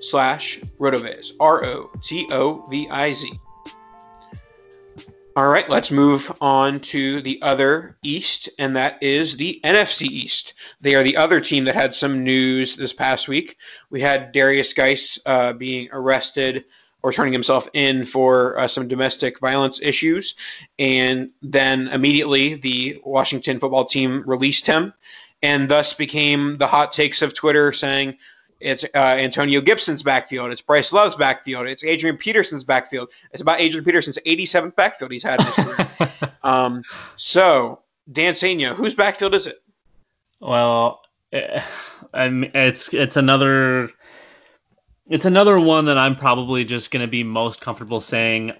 [0.02, 1.32] slash rotoviz.
[1.40, 3.40] R O T O V I Z.
[5.40, 10.54] All right, let's move on to the other East, and that is the NFC East.
[10.82, 13.56] They are the other team that had some news this past week.
[13.90, 16.66] We had Darius Guice uh, being arrested
[17.04, 20.36] or turning himself in for uh, some domestic violence issues.
[20.78, 24.94] And then immediately the Washington football team released him
[25.42, 28.18] and thus became the hot takes of Twitter saying
[28.60, 33.10] it's uh, Antonio Gibson's backfield, it's Bryce Love's backfield, it's Adrian Peterson's backfield.
[33.32, 36.12] It's about Adrian Peterson's 87th backfield he's had in his career.
[36.44, 36.84] um,
[37.16, 37.80] so,
[38.12, 39.64] Dan Sainio, whose backfield is it?
[40.42, 41.02] Well,
[41.32, 41.62] eh,
[42.14, 43.92] it's it's another
[45.10, 48.54] it's another one that I'm probably just going to be most comfortable saying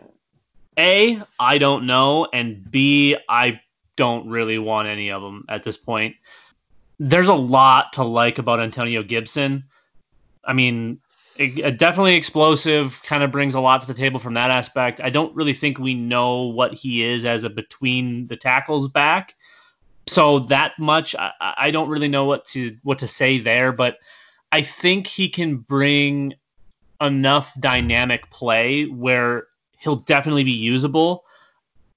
[0.78, 3.62] A, I don't know, and B, I
[3.96, 6.16] don't really want any of them at this point.
[7.00, 9.64] There's a lot to like about Antonio Gibson.
[10.46, 11.00] I mean,
[11.36, 15.00] it, it definitely explosive, kind of brings a lot to the table from that aspect.
[15.02, 19.36] I don't really think we know what he is as a between the tackles back.
[20.08, 24.00] So that much, I, I don't really know what to what to say there, but
[24.52, 26.34] I think he can bring
[27.00, 31.24] enough dynamic play where he'll definitely be usable.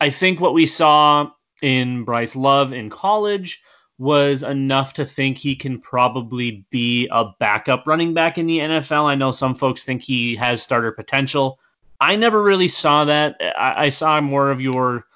[0.01, 1.31] I think what we saw
[1.63, 3.61] in Bryce Love in college
[4.03, 9.05] was enough to think he can probably be a backup running back in the NFL.
[9.05, 11.61] I know some folks think he has starter potential.
[12.01, 13.41] I never really saw that.
[13.57, 15.07] I, I saw more of your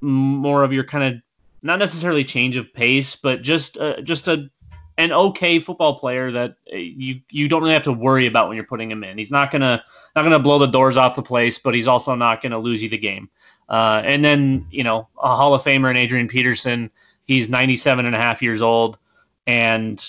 [0.00, 1.22] more of your kind of
[1.62, 4.48] not necessarily change of pace, but just uh, just a
[4.96, 8.54] an okay football player that uh, you you don't really have to worry about when
[8.54, 9.18] you're putting him in.
[9.18, 9.82] He's not gonna
[10.14, 12.88] not gonna blow the doors off the place, but he's also not gonna lose you
[12.88, 13.28] the game.
[13.68, 16.92] Uh, and then you know a Hall of Famer and Adrian Peterson.
[17.30, 18.98] He's 97 and a half years old,
[19.46, 20.04] and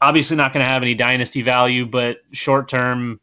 [0.00, 3.18] obviously not going to have any dynasty value, but short term,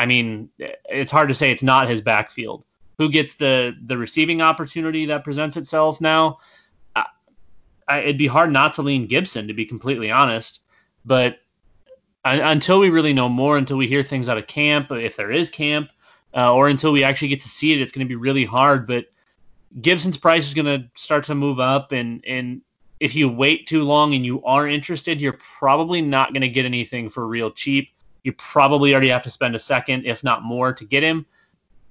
[0.00, 2.64] I mean, it's hard to say it's not his backfield.
[2.98, 6.38] Who gets the the receiving opportunity that presents itself now?
[6.96, 10.62] I, it'd be hard not to lean Gibson, to be completely honest.
[11.04, 11.38] But
[12.24, 15.30] I, until we really know more, until we hear things out of camp, if there
[15.30, 15.88] is camp,
[16.34, 18.88] uh, or until we actually get to see it, it's going to be really hard.
[18.88, 19.04] But
[19.80, 22.60] Gibson's price is going to start to move up, and and
[22.98, 26.64] if you wait too long and you are interested, you're probably not going to get
[26.64, 27.88] anything for real cheap.
[28.24, 31.24] You probably already have to spend a second, if not more, to get him.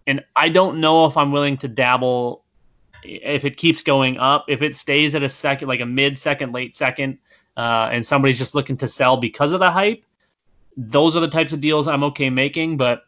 [0.06, 2.44] And I don't know if I'm willing to dabble
[3.04, 6.54] if it keeps going up, if it stays at a second, like a mid second,
[6.54, 7.18] late second,
[7.58, 10.04] uh, and somebody's just looking to sell because of the hype,
[10.78, 12.78] those are the types of deals I'm okay making.
[12.78, 13.04] But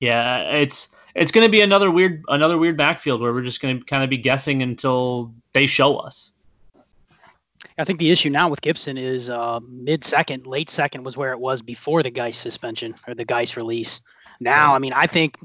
[0.00, 0.88] yeah, it's
[1.18, 4.02] it's going to be another weird another weird backfield where we're just going to kind
[4.02, 6.32] of be guessing until they show us.
[7.76, 11.32] I think the issue now with Gibson is uh, mid second, late second was where
[11.32, 14.00] it was before the Guice suspension or the Guice release.
[14.40, 15.36] Now, I mean, I think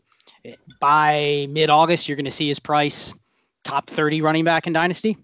[0.80, 3.14] by mid August, you're going to see his price
[3.64, 5.18] top 30 running back in Dynasty.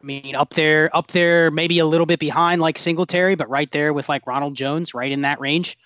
[0.00, 3.70] I mean, up there, up there, maybe a little bit behind like Singletary, but right
[3.72, 5.76] there with like Ronald Jones, right in that range.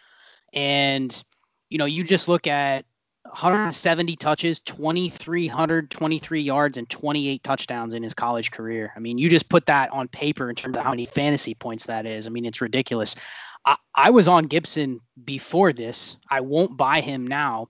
[0.53, 1.23] And,
[1.71, 2.85] you know, you just look at
[3.33, 8.93] 170 touches, 2,323 yards, and 28 touchdowns in his college career.
[8.95, 11.87] I mean, you just put that on paper in terms of how many fantasy points
[11.87, 12.27] that is.
[12.27, 13.17] I mean, it's ridiculous.
[13.65, 16.19] I, I was on Gibson before this.
[16.31, 17.69] I won't buy him now.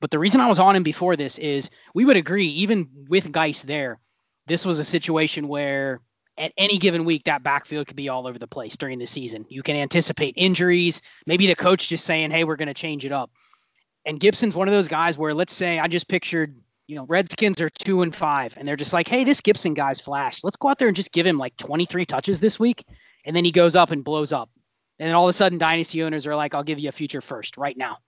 [0.00, 3.32] But the reason I was on him before this is we would agree, even with
[3.32, 3.98] Guice there,
[4.46, 6.00] this was a situation where
[6.38, 9.44] at any given week that backfield could be all over the place during the season.
[9.50, 13.12] You can anticipate injuries, maybe the coach just saying, "Hey, we're going to change it
[13.12, 13.30] up."
[14.06, 17.60] And Gibson's one of those guys where let's say I just pictured, you know, Redskins
[17.60, 20.42] are 2 and 5 and they're just like, "Hey, this Gibson guy's flash.
[20.44, 22.84] Let's go out there and just give him like 23 touches this week."
[23.24, 24.48] And then he goes up and blows up.
[24.98, 27.20] And then all of a sudden dynasty owners are like, "I'll give you a future
[27.20, 27.98] first right now."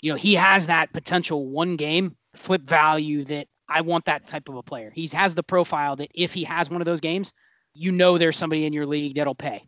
[0.00, 4.48] You know, he has that potential one game flip value that I want that type
[4.48, 4.92] of a player.
[4.94, 7.32] He has the profile that if he has one of those games,
[7.74, 9.64] you know there's somebody in your league that'll pay.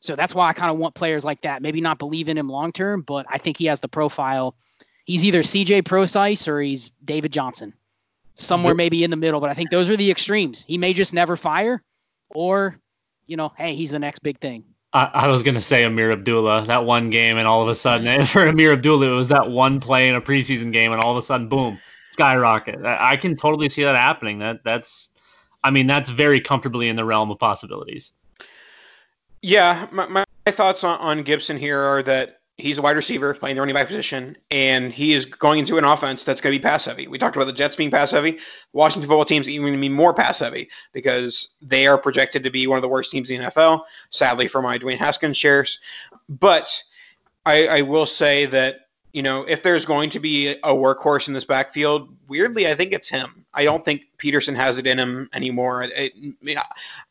[0.00, 1.62] So that's why I kind of want players like that.
[1.62, 4.54] Maybe not believe in him long term, but I think he has the profile.
[5.04, 7.72] He's either CJ Prosise or he's David Johnson.
[8.36, 10.64] Somewhere maybe in the middle, but I think those are the extremes.
[10.66, 11.80] He may just never fire,
[12.30, 12.80] or,
[13.26, 14.64] you know, hey, he's the next big thing.
[14.92, 17.76] I, I was going to say Ameer Abdullah, that one game, and all of a
[17.76, 21.12] sudden, for Ameer Abdullah, it was that one play in a preseason game, and all
[21.12, 21.78] of a sudden, boom,
[22.12, 22.84] skyrocket.
[22.84, 24.40] I can totally see that happening.
[24.40, 25.10] That that's,
[25.62, 28.12] I mean, that's very comfortably in the realm of possibilities.
[29.42, 33.56] Yeah, my, my thoughts on, on Gibson here are that he's a wide receiver playing
[33.56, 36.62] the running back position, and he is going into an offense that's going to be
[36.62, 37.06] pass heavy.
[37.06, 38.38] We talked about the Jets being pass heavy.
[38.72, 42.50] Washington football teams even going to be more pass heavy because they are projected to
[42.50, 43.82] be one of the worst teams in the NFL.
[44.10, 45.80] Sadly, for my Dwayne Haskins shares,
[46.28, 46.82] but
[47.44, 48.80] I, I will say that
[49.14, 52.92] you know, if there's going to be a workhorse in this backfield, weirdly, I think
[52.92, 53.46] it's him.
[53.54, 55.82] I don't think Peterson has it in him anymore.
[55.82, 56.58] It, it,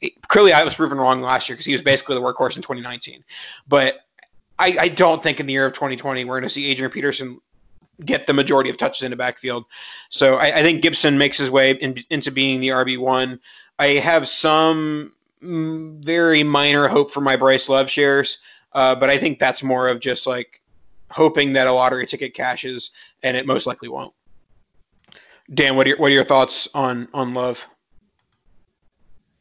[0.02, 2.62] it, clearly, I was proven wrong last year because he was basically the workhorse in
[2.62, 3.24] 2019.
[3.70, 4.02] But
[4.60, 7.39] I, I, don't think in the year of 2020 we're going to see Adrian Peterson
[8.06, 9.66] get the majority of touches in the backfield.
[10.10, 13.39] So I, I think Gibson makes his way in, into being the RB one.
[13.80, 18.39] I have some mm, very minor hope for my Bryce Love shares,
[18.74, 20.62] uh, but I think that's more of just like
[21.12, 22.91] hoping that a lottery ticket cashes,
[23.22, 24.14] and it most likely won't.
[25.54, 27.64] Dan, what are your, what are your thoughts on on Love?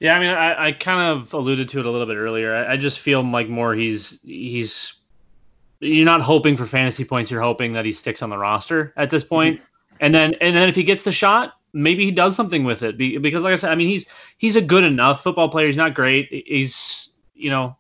[0.01, 2.55] Yeah, I mean, I, I kind of alluded to it a little bit earlier.
[2.55, 4.95] I, I just feel like more he's he's
[5.83, 7.31] you're not hoping for fantasy points.
[7.31, 9.57] You're hoping that he sticks on the roster at this point.
[9.57, 9.97] Mm-hmm.
[10.01, 12.97] and then and then if he gets the shot, maybe he does something with it.
[12.97, 14.07] Because like I said, I mean, he's
[14.39, 15.67] he's a good enough football player.
[15.67, 16.29] He's not great.
[16.47, 17.77] He's you know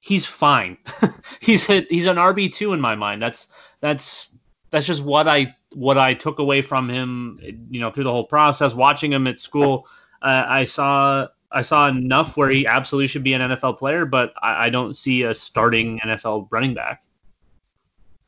[0.00, 0.78] he's fine.
[1.40, 3.22] he's hit, he's an RB two in my mind.
[3.22, 3.48] That's
[3.80, 4.30] that's
[4.70, 7.38] that's just what I what I took away from him.
[7.70, 9.86] You know, through the whole process, watching him at school,
[10.22, 14.32] uh, I saw I saw enough where he absolutely should be an NFL player, but
[14.42, 17.02] I, I don't see a starting NFL running back.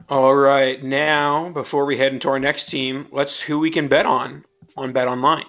[0.08, 4.04] All right, now before we head into our next team, let's who we can bet
[4.06, 4.44] on
[4.76, 5.44] on Bet Online.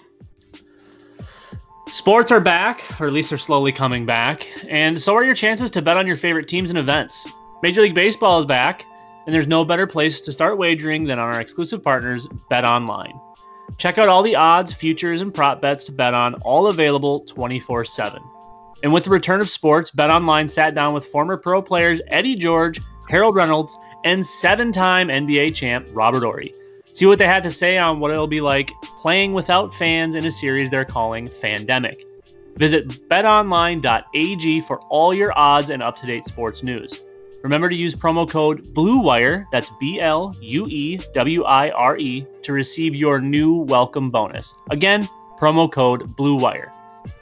[1.87, 5.69] Sports are back, or at least they're slowly coming back, and so are your chances
[5.71, 7.27] to bet on your favorite teams and events.
[7.61, 8.85] Major League Baseball is back,
[9.25, 13.13] and there's no better place to start wagering than on our exclusive partners, Bet Online.
[13.77, 17.85] Check out all the odds, futures, and prop bets to bet on, all available 24
[17.85, 18.21] 7.
[18.83, 22.35] And with the return of sports, Bet Online sat down with former pro players Eddie
[22.35, 26.53] George, Harold Reynolds, and seven time NBA champ Robert Horry.
[26.93, 30.25] See what they had to say on what it'll be like playing without fans in
[30.25, 32.03] a series they're calling Fandemic.
[32.57, 37.01] Visit betonline.ag for all your odds and up to date sports news.
[37.43, 42.25] Remember to use promo code BLUEWIRE, that's B L U E W I R E,
[42.41, 44.55] to receive your new welcome bonus.
[44.71, 46.71] Again, promo code BLUEWIRE.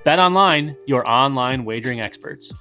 [0.06, 2.54] Bet online, your online wagering experts.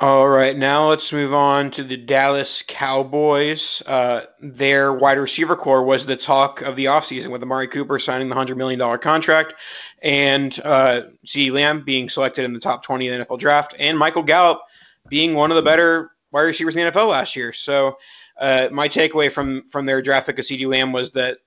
[0.00, 3.80] All right, now let's move on to the Dallas Cowboys.
[3.86, 8.28] Uh, their wide receiver corps was the talk of the offseason with Amari Cooper signing
[8.28, 9.54] the $100 million contract
[10.02, 13.96] and uh, CeeDee Lamb being selected in the top 20 of the NFL draft and
[13.96, 14.62] Michael Gallup
[15.10, 17.52] being one of the better wide receivers in the NFL last year.
[17.52, 17.98] So
[18.40, 21.38] uh, my takeaway from, from their draft pick of CeeDee Lamb was that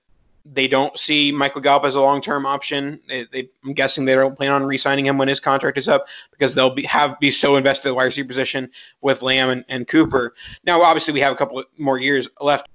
[0.44, 3.00] they don't see Michael Gallup as a long-term option.
[3.08, 6.06] They, they, I'm guessing they don't plan on re-signing him when his contract is up
[6.30, 9.64] because they'll be have be so invested in the wide receiver position with Lamb and,
[9.68, 10.34] and Cooper.
[10.64, 12.68] Now, obviously, we have a couple more years left.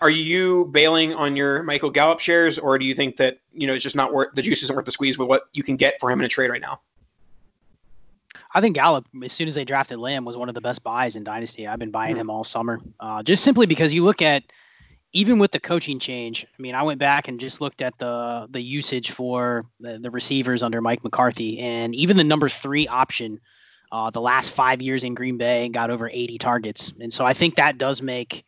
[0.00, 3.72] Are you bailing on your Michael Gallup shares, or do you think that you know
[3.72, 5.98] it's just not worth the juice isn't worth the squeeze with what you can get
[6.00, 6.80] for him in a trade right now?
[8.56, 11.14] I think Gallup, as soon as they drafted Lamb, was one of the best buys
[11.14, 11.66] in Dynasty.
[11.66, 12.22] I've been buying mm-hmm.
[12.22, 14.44] him all summer, uh, just simply because you look at
[15.12, 18.46] even with the coaching change, I mean, I went back and just looked at the
[18.48, 23.40] the usage for the, the receivers under Mike McCarthy, and even the number three option,
[23.92, 27.34] uh, the last five years in Green Bay got over 80 targets, and so I
[27.34, 28.42] think that does make.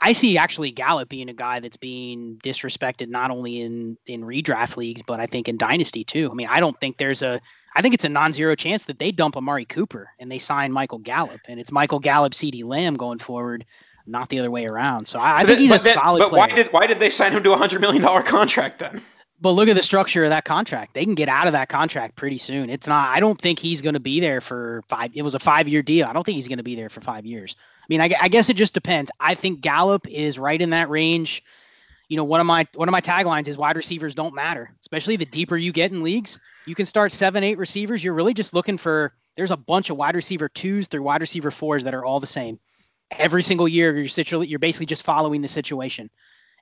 [0.00, 4.76] I see actually Gallup being a guy that's being disrespected not only in in redraft
[4.76, 6.28] leagues, but I think in dynasty too.
[6.30, 7.40] I mean, I don't think there's a
[7.74, 10.98] I think it's a non-zero chance that they dump Amari Cooper and they sign Michael
[10.98, 13.64] Gallup, and it's Michael Gallup, CeeDee Lamb going forward
[14.06, 15.06] not the other way around.
[15.06, 16.20] So I, I think he's a that, solid.
[16.20, 16.40] But player.
[16.40, 19.00] why did why did they sign him to a hundred million dollar contract then?
[19.40, 20.94] But look at the structure of that contract.
[20.94, 22.70] They can get out of that contract pretty soon.
[22.70, 23.08] It's not.
[23.08, 25.10] I don't think he's going to be there for five.
[25.14, 26.06] It was a five year deal.
[26.06, 27.56] I don't think he's going to be there for five years.
[27.92, 29.10] I mean, I, I guess it just depends.
[29.20, 31.42] I think Gallup is right in that range.
[32.08, 35.16] You know, one of my one of my taglines is wide receivers don't matter, especially
[35.16, 36.38] the deeper you get in leagues.
[36.66, 38.02] You can start seven, eight receivers.
[38.02, 39.14] You're really just looking for.
[39.34, 42.26] There's a bunch of wide receiver twos through wide receiver fours that are all the
[42.26, 42.58] same
[43.18, 46.10] every single year you're situ- you're basically just following the situation.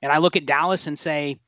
[0.01, 1.39] And I look at Dallas and say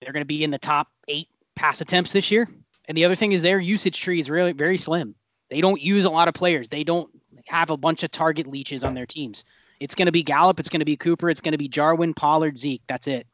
[0.00, 2.48] they're going to be in the top eight pass attempts this year.
[2.86, 5.14] And the other thing is their usage tree is really very slim.
[5.50, 6.68] They don't use a lot of players.
[6.68, 7.10] They don't
[7.48, 9.44] have a bunch of target leeches on their teams.
[9.80, 10.58] It's going to be Gallup.
[10.58, 11.30] It's going to be Cooper.
[11.30, 12.82] It's going to be Jarwin, Pollard, Zeke.
[12.86, 13.26] That's it.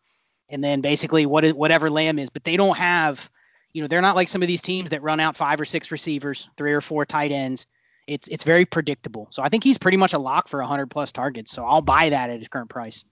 [0.48, 2.28] And then basically what whatever Lamb is.
[2.28, 3.30] But they don't have,
[3.72, 5.90] you know, they're not like some of these teams that run out five or six
[5.90, 7.66] receivers, three or four tight ends,
[8.06, 9.28] it's it's very predictable.
[9.30, 11.50] So I think he's pretty much a lock for 100 plus targets.
[11.50, 13.04] So I'll buy that at his current price.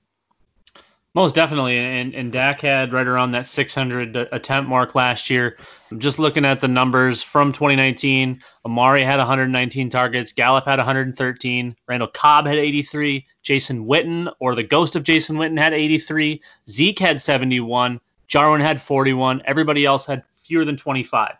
[1.14, 5.58] Most definitely, and and Dak had right around that 600 attempt mark last year.
[5.98, 8.42] Just looking at the numbers from 2019.
[8.64, 10.32] Amari had 119 targets.
[10.32, 11.76] Gallup had 113.
[11.86, 13.26] Randall Cobb had 83.
[13.42, 16.40] Jason Witten, or the ghost of Jason Witten, had 83.
[16.66, 18.00] Zeke had 71.
[18.26, 19.42] Jarwin had 41.
[19.44, 21.34] Everybody else had fewer than 25.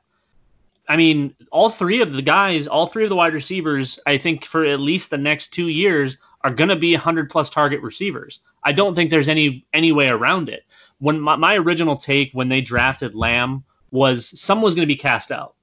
[0.89, 4.45] I mean, all three of the guys, all three of the wide receivers, I think
[4.45, 8.41] for at least the next two years are going to be 100 plus target receivers.
[8.65, 10.65] I don't think there's any any way around it.
[10.99, 14.99] When my, my original take when they drafted Lamb was someone was going to be
[14.99, 15.55] cast out.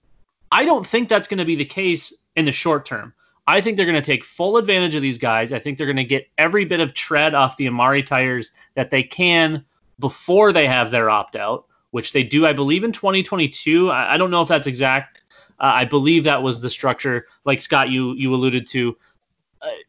[0.51, 3.13] I don't think that's going to be the case in the short term.
[3.47, 5.51] I think they're going to take full advantage of these guys.
[5.51, 8.91] I think they're going to get every bit of tread off the Amari tires that
[8.91, 9.65] they can
[9.99, 13.89] before they have their opt out which they do, I believe, in 2022.
[13.89, 15.23] I, I don't know if that's exact.
[15.59, 18.97] Uh, I believe that was the structure, like Scott, you you alluded to.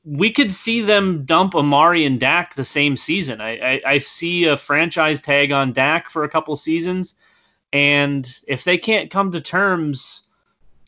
[0.04, 3.40] We could see them dump Amari and Dak the same season.
[3.40, 7.14] I, I, I see a franchise tag on Dak for a couple seasons,
[7.72, 10.24] and if they can't come to terms,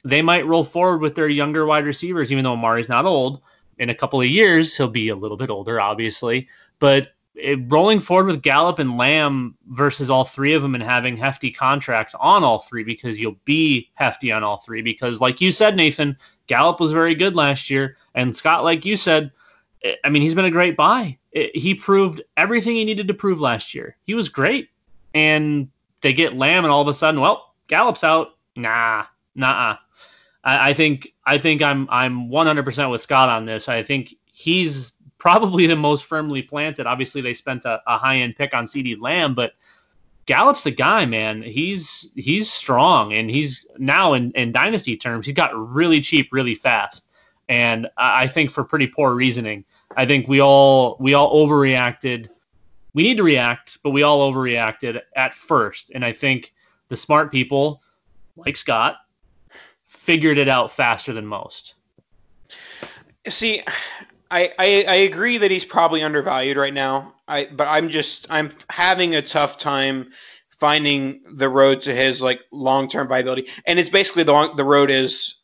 [0.05, 2.33] they might roll forward with their younger wide receivers.
[2.33, 3.41] Even though Amari's not old,
[3.79, 6.49] in a couple of years he'll be a little bit older, obviously.
[6.79, 11.17] But it, rolling forward with Gallup and Lamb versus all three of them and having
[11.17, 15.51] hefty contracts on all three because you'll be hefty on all three because like you
[15.53, 16.17] said Nathan
[16.47, 17.97] Gallup was very good last year.
[18.15, 19.31] And Scott like you said
[19.83, 21.19] eh, I mean he's been a great buy.
[21.33, 23.97] It, he proved everything he needed to prove last year.
[24.03, 24.69] He was great.
[25.15, 25.69] And
[26.03, 28.37] they get Lamb and all of a sudden well Gallup's out.
[28.57, 29.77] Nah nah.
[30.45, 33.69] I, I think I think I'm I'm 100% with Scott on this.
[33.69, 34.93] I think he's
[35.23, 36.85] probably the most firmly planted.
[36.85, 39.53] Obviously, they spent a, a high end pick on CeeDee Lamb, but
[40.27, 41.43] Gallup's the guy, man.
[41.43, 46.57] He's he's strong, and he's now in, in dynasty terms, he got really cheap really
[46.57, 47.05] fast,
[47.49, 49.65] and I think for pretty poor reasoning.
[49.97, 52.29] I think we all we all overreacted.
[52.93, 56.53] We need to react, but we all overreacted at first, and I think
[56.89, 57.81] the smart people,
[58.35, 58.97] like Scott,
[59.85, 61.75] figured it out faster than most.
[63.29, 63.63] See,
[64.33, 67.15] I, I, agree that he's probably undervalued right now.
[67.29, 70.11] I but I'm just I'm having a tough time
[70.59, 74.65] finding the road to his like long term viability, and it's basically the long, the
[74.65, 75.35] road is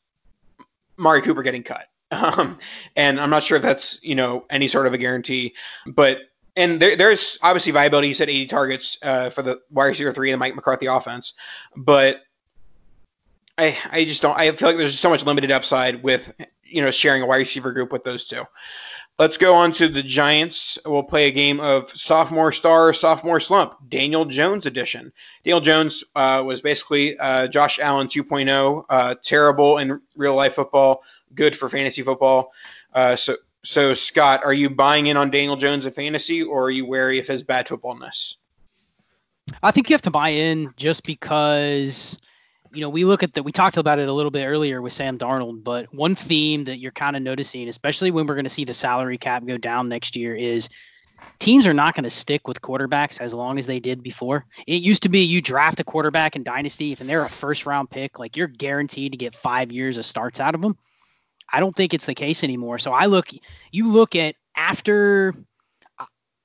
[0.96, 1.86] Mari Cooper getting cut.
[2.10, 2.58] Um,
[2.96, 5.54] and I'm not sure if that's you know any sort of a guarantee,
[5.86, 6.20] but
[6.56, 8.08] and there, there's obviously viability.
[8.08, 11.34] He said 80 targets uh, for the wide receiver three and the Mike McCarthy offense,
[11.76, 12.22] but
[13.58, 14.38] I I just don't.
[14.38, 16.32] I feel like there's so much limited upside with
[16.68, 18.44] you know, sharing a wide receiver group with those two.
[19.18, 20.78] Let's go on to the Giants.
[20.86, 25.12] We'll play a game of sophomore star, sophomore slump, Daniel Jones edition.
[25.44, 31.02] Daniel Jones uh, was basically uh, Josh Allen 2.0, uh, terrible in real life football,
[31.34, 32.52] good for fantasy football.
[32.94, 36.70] Uh, so, so Scott, are you buying in on Daniel Jones in fantasy, or are
[36.70, 38.36] you wary of his bad footballness?
[39.64, 42.16] I think you have to buy in just because
[42.72, 44.92] you know, we look at the we talked about it a little bit earlier with
[44.92, 48.50] Sam Darnold, but one theme that you're kind of noticing, especially when we're going to
[48.50, 50.68] see the salary cap go down next year, is
[51.38, 54.44] teams are not going to stick with quarterbacks as long as they did before.
[54.66, 57.66] It used to be you draft a quarterback in dynasty, if and they're a first
[57.66, 60.76] round pick, like you're guaranteed to get five years of starts out of them.
[61.52, 62.78] I don't think it's the case anymore.
[62.78, 63.30] So I look,
[63.72, 65.34] you look at after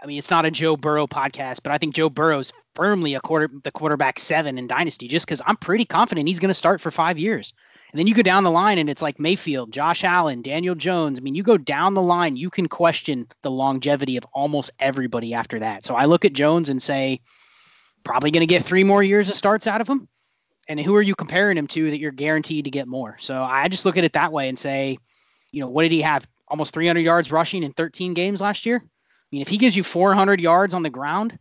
[0.04, 3.22] I mean, it's not a Joe Burrow podcast, but I think Joe Burrow's firmly a
[3.22, 6.82] quarter the quarterback seven in Dynasty, just because I'm pretty confident he's going to start
[6.82, 7.54] for five years.
[7.92, 11.20] And then you go down the line, and it's like Mayfield, Josh Allen, Daniel Jones.
[11.20, 15.34] I mean, you go down the line, you can question the longevity of almost everybody
[15.34, 15.86] after that.
[15.86, 17.22] So I look at Jones and say,
[18.04, 20.10] probably going to get three more years of starts out of him.
[20.68, 23.16] And who are you comparing him to that you're guaranteed to get more?
[23.20, 24.98] So I just look at it that way and say,
[25.52, 26.28] you know, what did he have?
[26.50, 28.84] Almost 300 yards rushing in 13 games last year
[29.34, 31.38] mean, if he gives you 400 yards on the ground,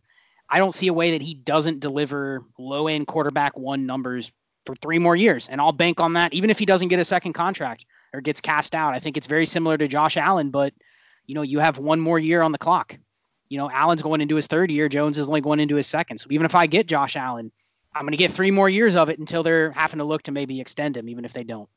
[0.48, 4.32] I don't see a way that he doesn't deliver low end quarterback one numbers
[4.66, 5.48] for three more years.
[5.48, 8.40] And I'll bank on that, even if he doesn't get a second contract or gets
[8.40, 8.94] cast out.
[8.94, 10.72] I think it's very similar to Josh Allen, but
[11.26, 12.98] you know, you have one more year on the clock.
[13.48, 16.18] You know, Allen's going into his third year, Jones is only going into his second.
[16.18, 17.52] So even if I get Josh Allen,
[17.94, 20.32] I'm going to get three more years of it until they're having to look to
[20.32, 21.68] maybe extend him, even if they don't.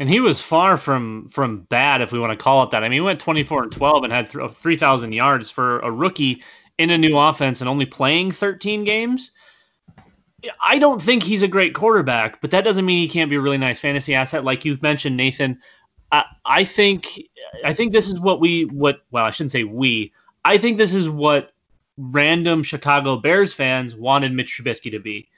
[0.00, 2.82] And he was far from from bad, if we want to call it that.
[2.82, 6.42] I mean, he went 24 and 12 and had 3,000 yards for a rookie
[6.78, 9.32] in a new offense and only playing 13 games.
[10.66, 13.42] I don't think he's a great quarterback, but that doesn't mean he can't be a
[13.42, 15.60] really nice fantasy asset, like you mentioned, Nathan.
[16.10, 17.20] I, I think
[17.62, 20.14] I think this is what we what well I shouldn't say we
[20.46, 21.52] I think this is what
[21.98, 25.28] random Chicago Bears fans wanted Mitch Trubisky to be.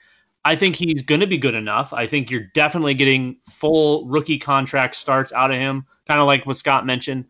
[0.45, 1.93] I think he's going to be good enough.
[1.93, 6.45] I think you're definitely getting full rookie contract starts out of him, kind of like
[6.45, 7.25] what Scott mentioned.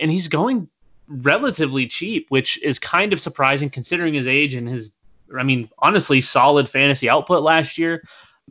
[0.00, 0.68] And he's going
[1.08, 4.92] relatively cheap, which is kind of surprising considering his age and his,
[5.36, 8.02] I mean, honestly, solid fantasy output last year.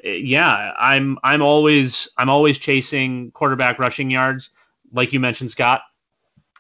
[0.03, 4.49] Eh, yeah, I'm I'm always I'm always chasing quarterback rushing yards,
[4.91, 5.81] like you mentioned, Scott.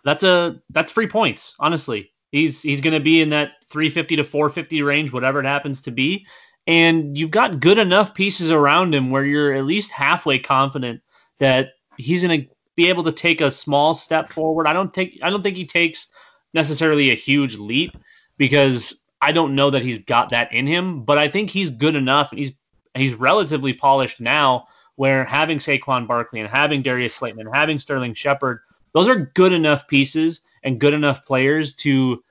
[0.03, 1.55] That's a that's free points.
[1.59, 5.81] Honestly, he's he's going to be in that 350 to 450 range, whatever it happens
[5.81, 6.25] to be
[6.67, 11.01] and you've got good enough pieces around him where you're at least halfway confident
[11.37, 14.67] that he's going to be able to take a small step forward.
[14.67, 16.07] I don't take I don't think he takes
[16.53, 17.97] necessarily a huge leap
[18.37, 21.95] because I don't know that he's got that in him, but I think he's good
[21.95, 22.53] enough and he's
[22.95, 28.13] he's relatively polished now where having Saquon Barkley and having Darius Slayton and having Sterling
[28.13, 28.61] Shepard,
[28.93, 32.23] those are good enough pieces and good enough players to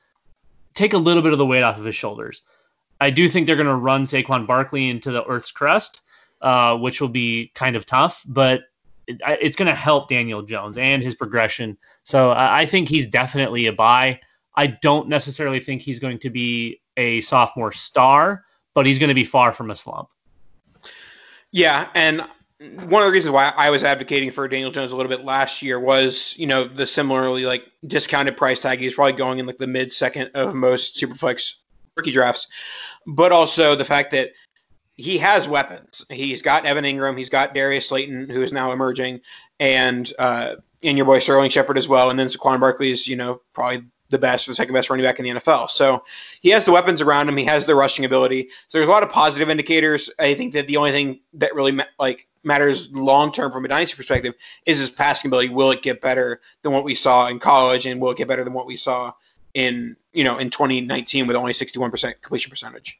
[0.74, 2.42] take a little bit of the weight off of his shoulders.
[3.00, 6.02] I do think they're going to run Saquon Barkley into the Earth's crust,
[6.42, 8.62] uh, which will be kind of tough, but
[9.06, 11.76] it, it's going to help Daniel Jones and his progression.
[12.04, 14.20] So I, I think he's definitely a buy.
[14.56, 19.14] I don't necessarily think he's going to be a sophomore star, but he's going to
[19.14, 20.08] be far from a slump.
[21.50, 22.24] Yeah, and
[22.86, 25.60] one of the reasons why I was advocating for Daniel Jones a little bit last
[25.60, 28.80] year was, you know, the similarly like discounted price tag.
[28.80, 31.54] He's probably going in like the mid second of most superflex
[31.96, 32.48] rookie drafts,
[33.06, 34.30] but also the fact that
[34.96, 36.04] he has weapons.
[36.10, 39.20] He's got Evan Engram, he's got Darius Slayton, who is now emerging,
[39.58, 42.10] and uh, and your boy Sterling Shepard as well.
[42.10, 45.18] And then Saquon Barkley is, you know, probably the best, the second best running back
[45.18, 45.70] in the NFL.
[45.70, 46.04] So
[46.40, 47.36] he has the weapons around him.
[47.36, 48.48] He has the rushing ability.
[48.68, 50.10] So there's a lot of positive indicators.
[50.18, 53.68] I think that the only thing that really ma- like matters long term from a
[53.68, 54.34] dynasty perspective
[54.66, 55.48] is his passing ability.
[55.48, 58.44] Will it get better than what we saw in college, and will it get better
[58.44, 59.12] than what we saw
[59.54, 62.98] in you know in 2019 with only 61% completion percentage.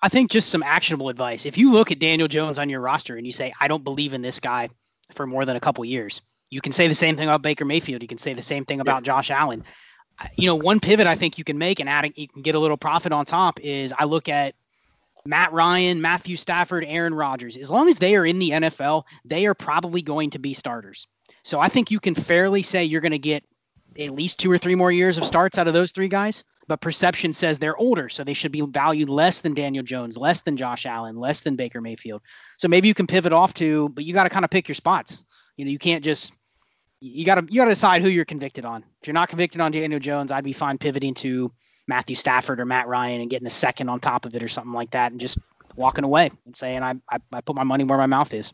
[0.00, 1.44] I think just some actionable advice.
[1.44, 4.14] If you look at Daniel Jones on your roster and you say, I don't believe
[4.14, 4.68] in this guy
[5.10, 8.00] for more than a couple years, you can say the same thing about Baker Mayfield.
[8.00, 9.02] You can say the same thing about.
[9.02, 9.64] Josh Allen.
[10.36, 12.60] You know, one pivot I think you can make and adding you can get a
[12.60, 14.54] little profit on top is I look at
[15.24, 17.56] Matt Ryan, Matthew Stafford, Aaron Rodgers.
[17.56, 21.06] As long as they are in the NFL, they are probably going to be starters.
[21.42, 23.44] So I think you can fairly say you're going to get
[23.98, 26.44] at least two or three more years of starts out of those three guys.
[26.68, 30.42] But perception says they're older, so they should be valued less than Daniel Jones, less
[30.42, 32.22] than Josh Allen, less than Baker Mayfield.
[32.56, 34.76] So maybe you can pivot off to, but you got to kind of pick your
[34.76, 35.24] spots.
[35.56, 36.32] You know, you can't just
[37.00, 38.84] you got to you got to decide who you're convicted on.
[39.00, 41.52] If you're not convicted on Daniel Jones, I'd be fine pivoting to
[41.88, 44.72] Matthew Stafford or Matt Ryan and getting a second on top of it or something
[44.72, 45.38] like that, and just
[45.74, 48.52] walking away and saying I I, I put my money where my mouth is.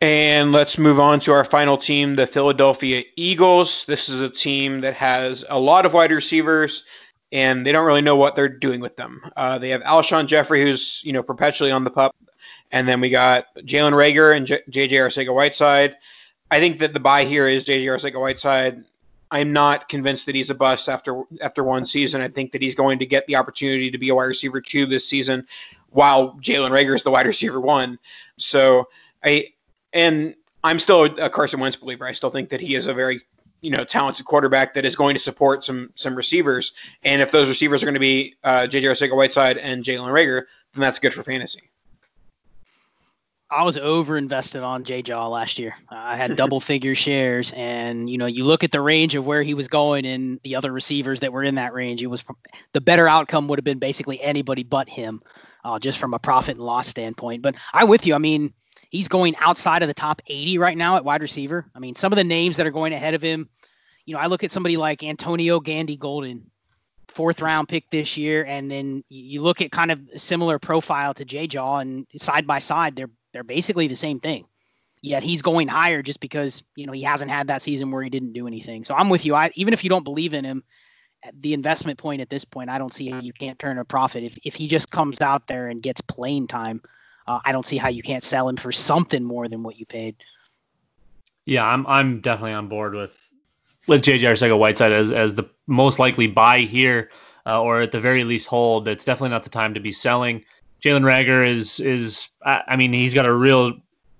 [0.00, 3.84] And let's move on to our final team, the Philadelphia Eagles.
[3.84, 6.84] This is a team that has a lot of wide receivers,
[7.32, 9.20] and they don't really know what they're doing with them.
[9.36, 12.16] Uh, they have Alshon Jeffery, who's you know perpetually on the pup,
[12.72, 15.96] and then we got Jalen Reagor and JJ Arcega Whiteside.
[16.50, 18.82] I think that the buy here is JJ Arcega Whiteside.
[19.30, 22.22] I'm not convinced that he's a bust after after one season.
[22.22, 24.86] I think that he's going to get the opportunity to be a wide receiver two
[24.86, 25.46] this season,
[25.90, 27.98] while Jalen Reagor is the wide receiver one.
[28.38, 28.88] So
[29.22, 29.48] I
[29.92, 30.34] and
[30.64, 32.06] I'm still a Carson Wentz believer.
[32.06, 33.20] I still think that he is a very
[33.60, 36.72] you know talented quarterback that is going to support some some receivers.
[37.02, 38.86] And if those receivers are going to be uh, J.J.
[38.86, 41.60] Arcega-Whiteside and Jalen Reagor, then that's good for fantasy.
[43.52, 45.74] I was over invested on J Jaw last year.
[45.90, 49.42] I had double figure shares, and you know, you look at the range of where
[49.42, 52.00] he was going and the other receivers that were in that range.
[52.00, 52.22] It was
[52.72, 55.20] the better outcome would have been basically anybody but him,
[55.64, 57.42] uh, just from a profit and loss standpoint.
[57.42, 58.14] But I'm with you.
[58.14, 58.52] I mean,
[58.90, 61.66] he's going outside of the top 80 right now at wide receiver.
[61.74, 63.48] I mean, some of the names that are going ahead of him.
[64.04, 66.50] You know, I look at somebody like Antonio Gandy Golden,
[67.08, 71.24] fourth round pick this year, and then you look at kind of similar profile to
[71.24, 74.46] Jay Jaw, and side by side, they're they're basically the same thing.
[75.02, 78.10] Yet he's going higher just because you know he hasn't had that season where he
[78.10, 78.84] didn't do anything.
[78.84, 79.34] So I'm with you.
[79.34, 80.64] I even if you don't believe in him,
[81.40, 84.24] the investment point at this point, I don't see how you can't turn a profit.
[84.24, 86.82] If if he just comes out there and gets playing time,
[87.30, 89.86] uh, I don't see how you can't sell him for something more than what you
[89.86, 90.16] paid.
[91.46, 93.16] Yeah, I'm I'm definitely on board with
[93.86, 97.10] with JJ Arcega-Whiteside as as the most likely buy here,
[97.46, 98.88] uh, or at the very least hold.
[98.88, 100.44] It's definitely not the time to be selling.
[100.82, 103.74] Jalen Reagor is is I mean he's got a real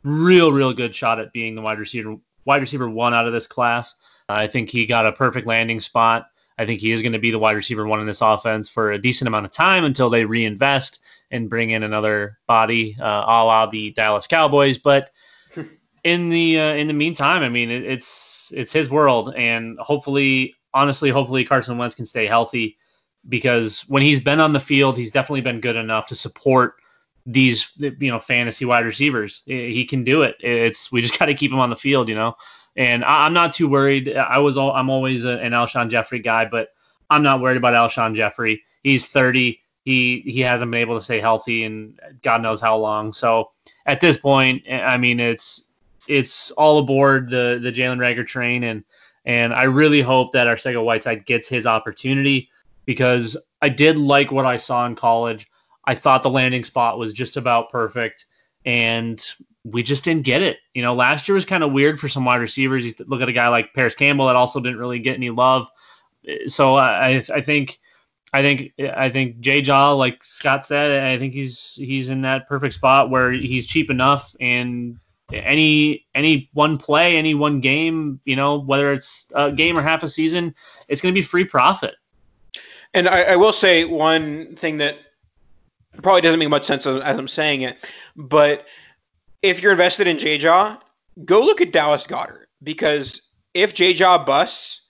[0.04, 3.46] real real good shot at being the wide receiver wide receiver one out of this
[3.46, 3.96] class.
[4.28, 6.29] I think he got a perfect landing spot.
[6.60, 8.92] I think he is going to be the wide receiver one in this offense for
[8.92, 11.00] a decent amount of time until they reinvest
[11.30, 14.76] and bring in another body, uh, a la the Dallas Cowboys.
[14.76, 15.10] But
[16.04, 20.54] in the uh, in the meantime, I mean it, it's it's his world, and hopefully,
[20.74, 22.76] honestly, hopefully Carson Wentz can stay healthy
[23.30, 26.74] because when he's been on the field, he's definitely been good enough to support
[27.24, 29.42] these you know fantasy wide receivers.
[29.46, 30.36] He can do it.
[30.40, 32.34] It's we just got to keep him on the field, you know.
[32.76, 34.16] And I, am not too worried.
[34.16, 36.68] I was all I'm always a, an Alshon Jeffery guy, but
[37.10, 38.62] I'm not worried about Alshon Jeffery.
[38.82, 39.60] He's 30.
[39.84, 43.12] He he hasn't been able to stay healthy and God knows how long.
[43.12, 43.50] So
[43.86, 45.64] at this point, eh, I mean it's
[46.06, 48.84] it's all aboard the the Jalen Reagor train and
[49.24, 52.48] and I really hope that Arcega-Whiteside gets his opportunity
[52.86, 55.46] because I did like what I saw in college.
[55.84, 58.26] I thought the landing spot was just about perfect,
[58.64, 59.24] and
[59.64, 60.58] we just didn't get it.
[60.74, 62.84] You know, last year was kind of weird for some wide receivers.
[62.84, 65.68] You look at a guy like Parris Campbell that also didn't really get any love.
[66.48, 67.78] So I, I think,
[68.32, 72.48] I think, I think Jay Jaw, like Scott said, I think he's he's in that
[72.48, 74.98] perfect spot where he's cheap enough and
[75.32, 80.02] any any one play, any one game, you know, whether it's a game or half
[80.02, 80.54] a season,
[80.88, 81.94] it's going to be free profit.
[82.94, 84.96] And I, I, will say one thing that
[86.02, 88.66] probably doesn't make much sense as, as I'm saying it, but
[89.42, 90.78] if you're invested in JJaw,
[91.24, 93.22] go look at Dallas Goedert because
[93.54, 94.88] if JJaw busts,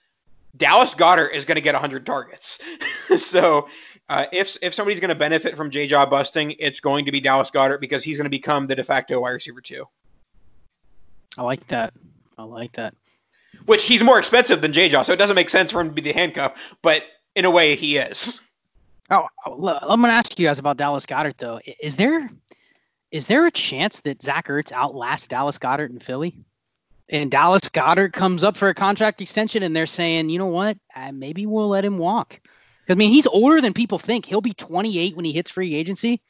[0.57, 2.59] Dallas Goedert is going to get 100 targets.
[3.17, 3.67] so
[4.09, 7.49] uh, if if somebody's going to benefit from JJaw busting, it's going to be Dallas
[7.49, 9.85] Goedert because he's going to become the de facto wide receiver too.
[11.37, 11.93] I like that.
[12.37, 12.93] I like that.
[13.65, 16.01] Which he's more expensive than JJaw, so it doesn't make sense for him to be
[16.01, 16.55] the handcuff.
[16.81, 17.03] But
[17.35, 18.41] in a way, he is.
[19.09, 21.61] Oh, oh I'm going to ask you guys about Dallas Goedert though.
[21.81, 22.29] Is there
[23.11, 26.35] is there a chance that Zach Ertz outlasts Dallas Goedert in Philly?
[27.09, 30.77] And Dallas Goedert comes up for a contract extension, and they're saying, you know what,
[30.95, 32.39] uh, maybe we'll let him walk.
[32.81, 34.25] Because I mean, he's older than people think.
[34.25, 36.21] He'll be 28 when he hits free agency,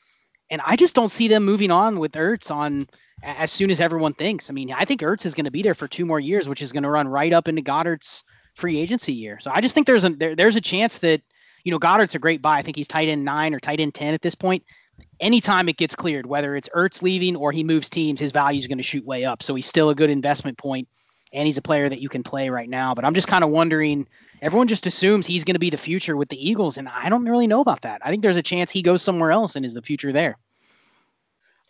[0.49, 2.87] and I just don't see them moving on with Ertz on
[3.23, 4.49] as soon as everyone thinks.
[4.49, 6.63] I mean, I think Ertz is going to be there for two more years, which
[6.63, 8.23] is going to run right up into Goedert's
[8.55, 9.39] free agency year.
[9.39, 11.21] So I just think there's a there, there's a chance that
[11.63, 12.57] you know Goedert's a great buy.
[12.57, 14.63] I think he's tight end nine or tight end ten at this point.
[15.19, 18.67] Anytime it gets cleared, whether it's Ertz leaving or he moves teams, his value is
[18.67, 19.43] going to shoot way up.
[19.43, 20.87] So he's still a good investment point,
[21.33, 22.93] and he's a player that you can play right now.
[22.95, 24.07] But I'm just kind of wondering.
[24.41, 27.25] Everyone just assumes he's going to be the future with the Eagles, and I don't
[27.25, 28.01] really know about that.
[28.03, 30.35] I think there's a chance he goes somewhere else and is the future there.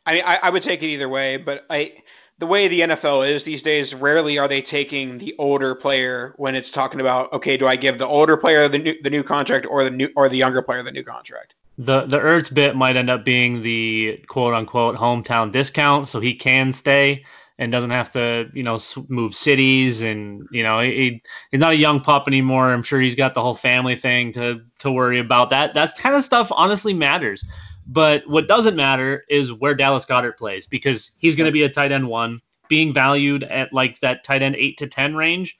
[0.06, 2.02] I mean, I, I would take it either way, but I
[2.42, 6.56] the way the NFL is these days, rarely are they taking the older player when
[6.56, 9.68] it's talking about okay, do I give the older player the new the new contract
[9.70, 11.54] or the new or the younger player the new contract?
[11.86, 16.34] The the Ertz bit might end up being the quote unquote hometown discount, so he
[16.34, 17.26] can stay
[17.58, 21.22] and doesn't have to you know move cities and you know he,
[21.52, 22.72] he's not a young pup anymore.
[22.72, 25.50] I'm sure he's got the whole family thing to to worry about.
[25.50, 27.44] That that's kind of stuff honestly matters.
[27.88, 31.70] But what doesn't matter is where Dallas Goedert plays because he's going to be a
[31.70, 35.58] tight end one, being valued at like that tight end eight to 10 range.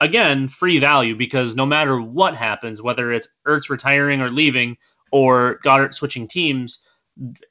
[0.00, 4.76] Again, free value because no matter what happens, whether it's Ertz retiring or leaving
[5.10, 6.80] or Goedert switching teams,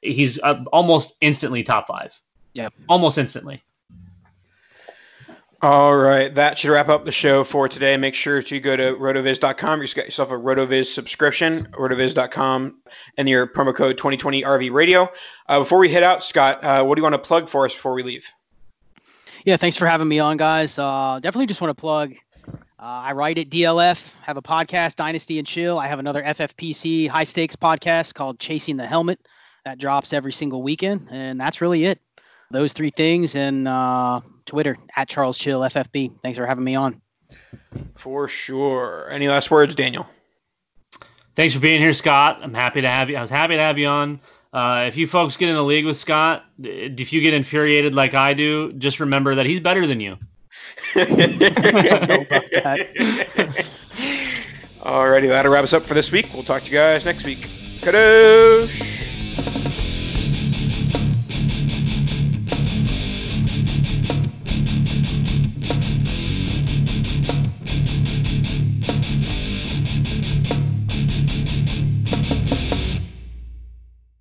[0.02, 2.18] he's uh, almost instantly top five.
[2.54, 2.68] Yeah.
[2.88, 3.62] Almost instantly.
[5.62, 7.94] All right, that should wrap up the show for today.
[7.98, 9.80] Make sure to go to rotoviz.com.
[9.80, 12.76] You just got yourself a rotoviz subscription, rotoviz.com,
[13.18, 15.10] and your promo code 2020 RV Radio.
[15.50, 17.74] Uh, before we head out, Scott, uh, what do you want to plug for us
[17.74, 18.26] before we leave?
[19.44, 20.78] Yeah, thanks for having me on, guys.
[20.78, 22.14] Uh, definitely just want to plug.
[22.80, 25.78] Uh, I write at DLF, have a podcast, Dynasty and Chill.
[25.78, 29.20] I have another FFPC high stakes podcast called Chasing the Helmet
[29.66, 32.00] that drops every single weekend, and that's really it.
[32.50, 36.22] Those three things, and uh, Twitter at Charles Chill FFB.
[36.22, 37.02] Thanks for having me on.
[37.96, 39.10] For sure.
[39.10, 40.06] Any last words, Daniel?
[41.34, 42.40] Thanks for being here, Scott.
[42.42, 43.16] I'm happy to have you.
[43.18, 44.20] I was happy to have you on.
[44.54, 48.14] Uh, if you folks get in a league with Scott, if you get infuriated like
[48.14, 50.16] I do, just remember that he's better than you.
[54.80, 56.30] Alrighty, that'll wrap us up for this week.
[56.32, 57.46] We'll talk to you guys next week.
[57.80, 59.09] Kadosh!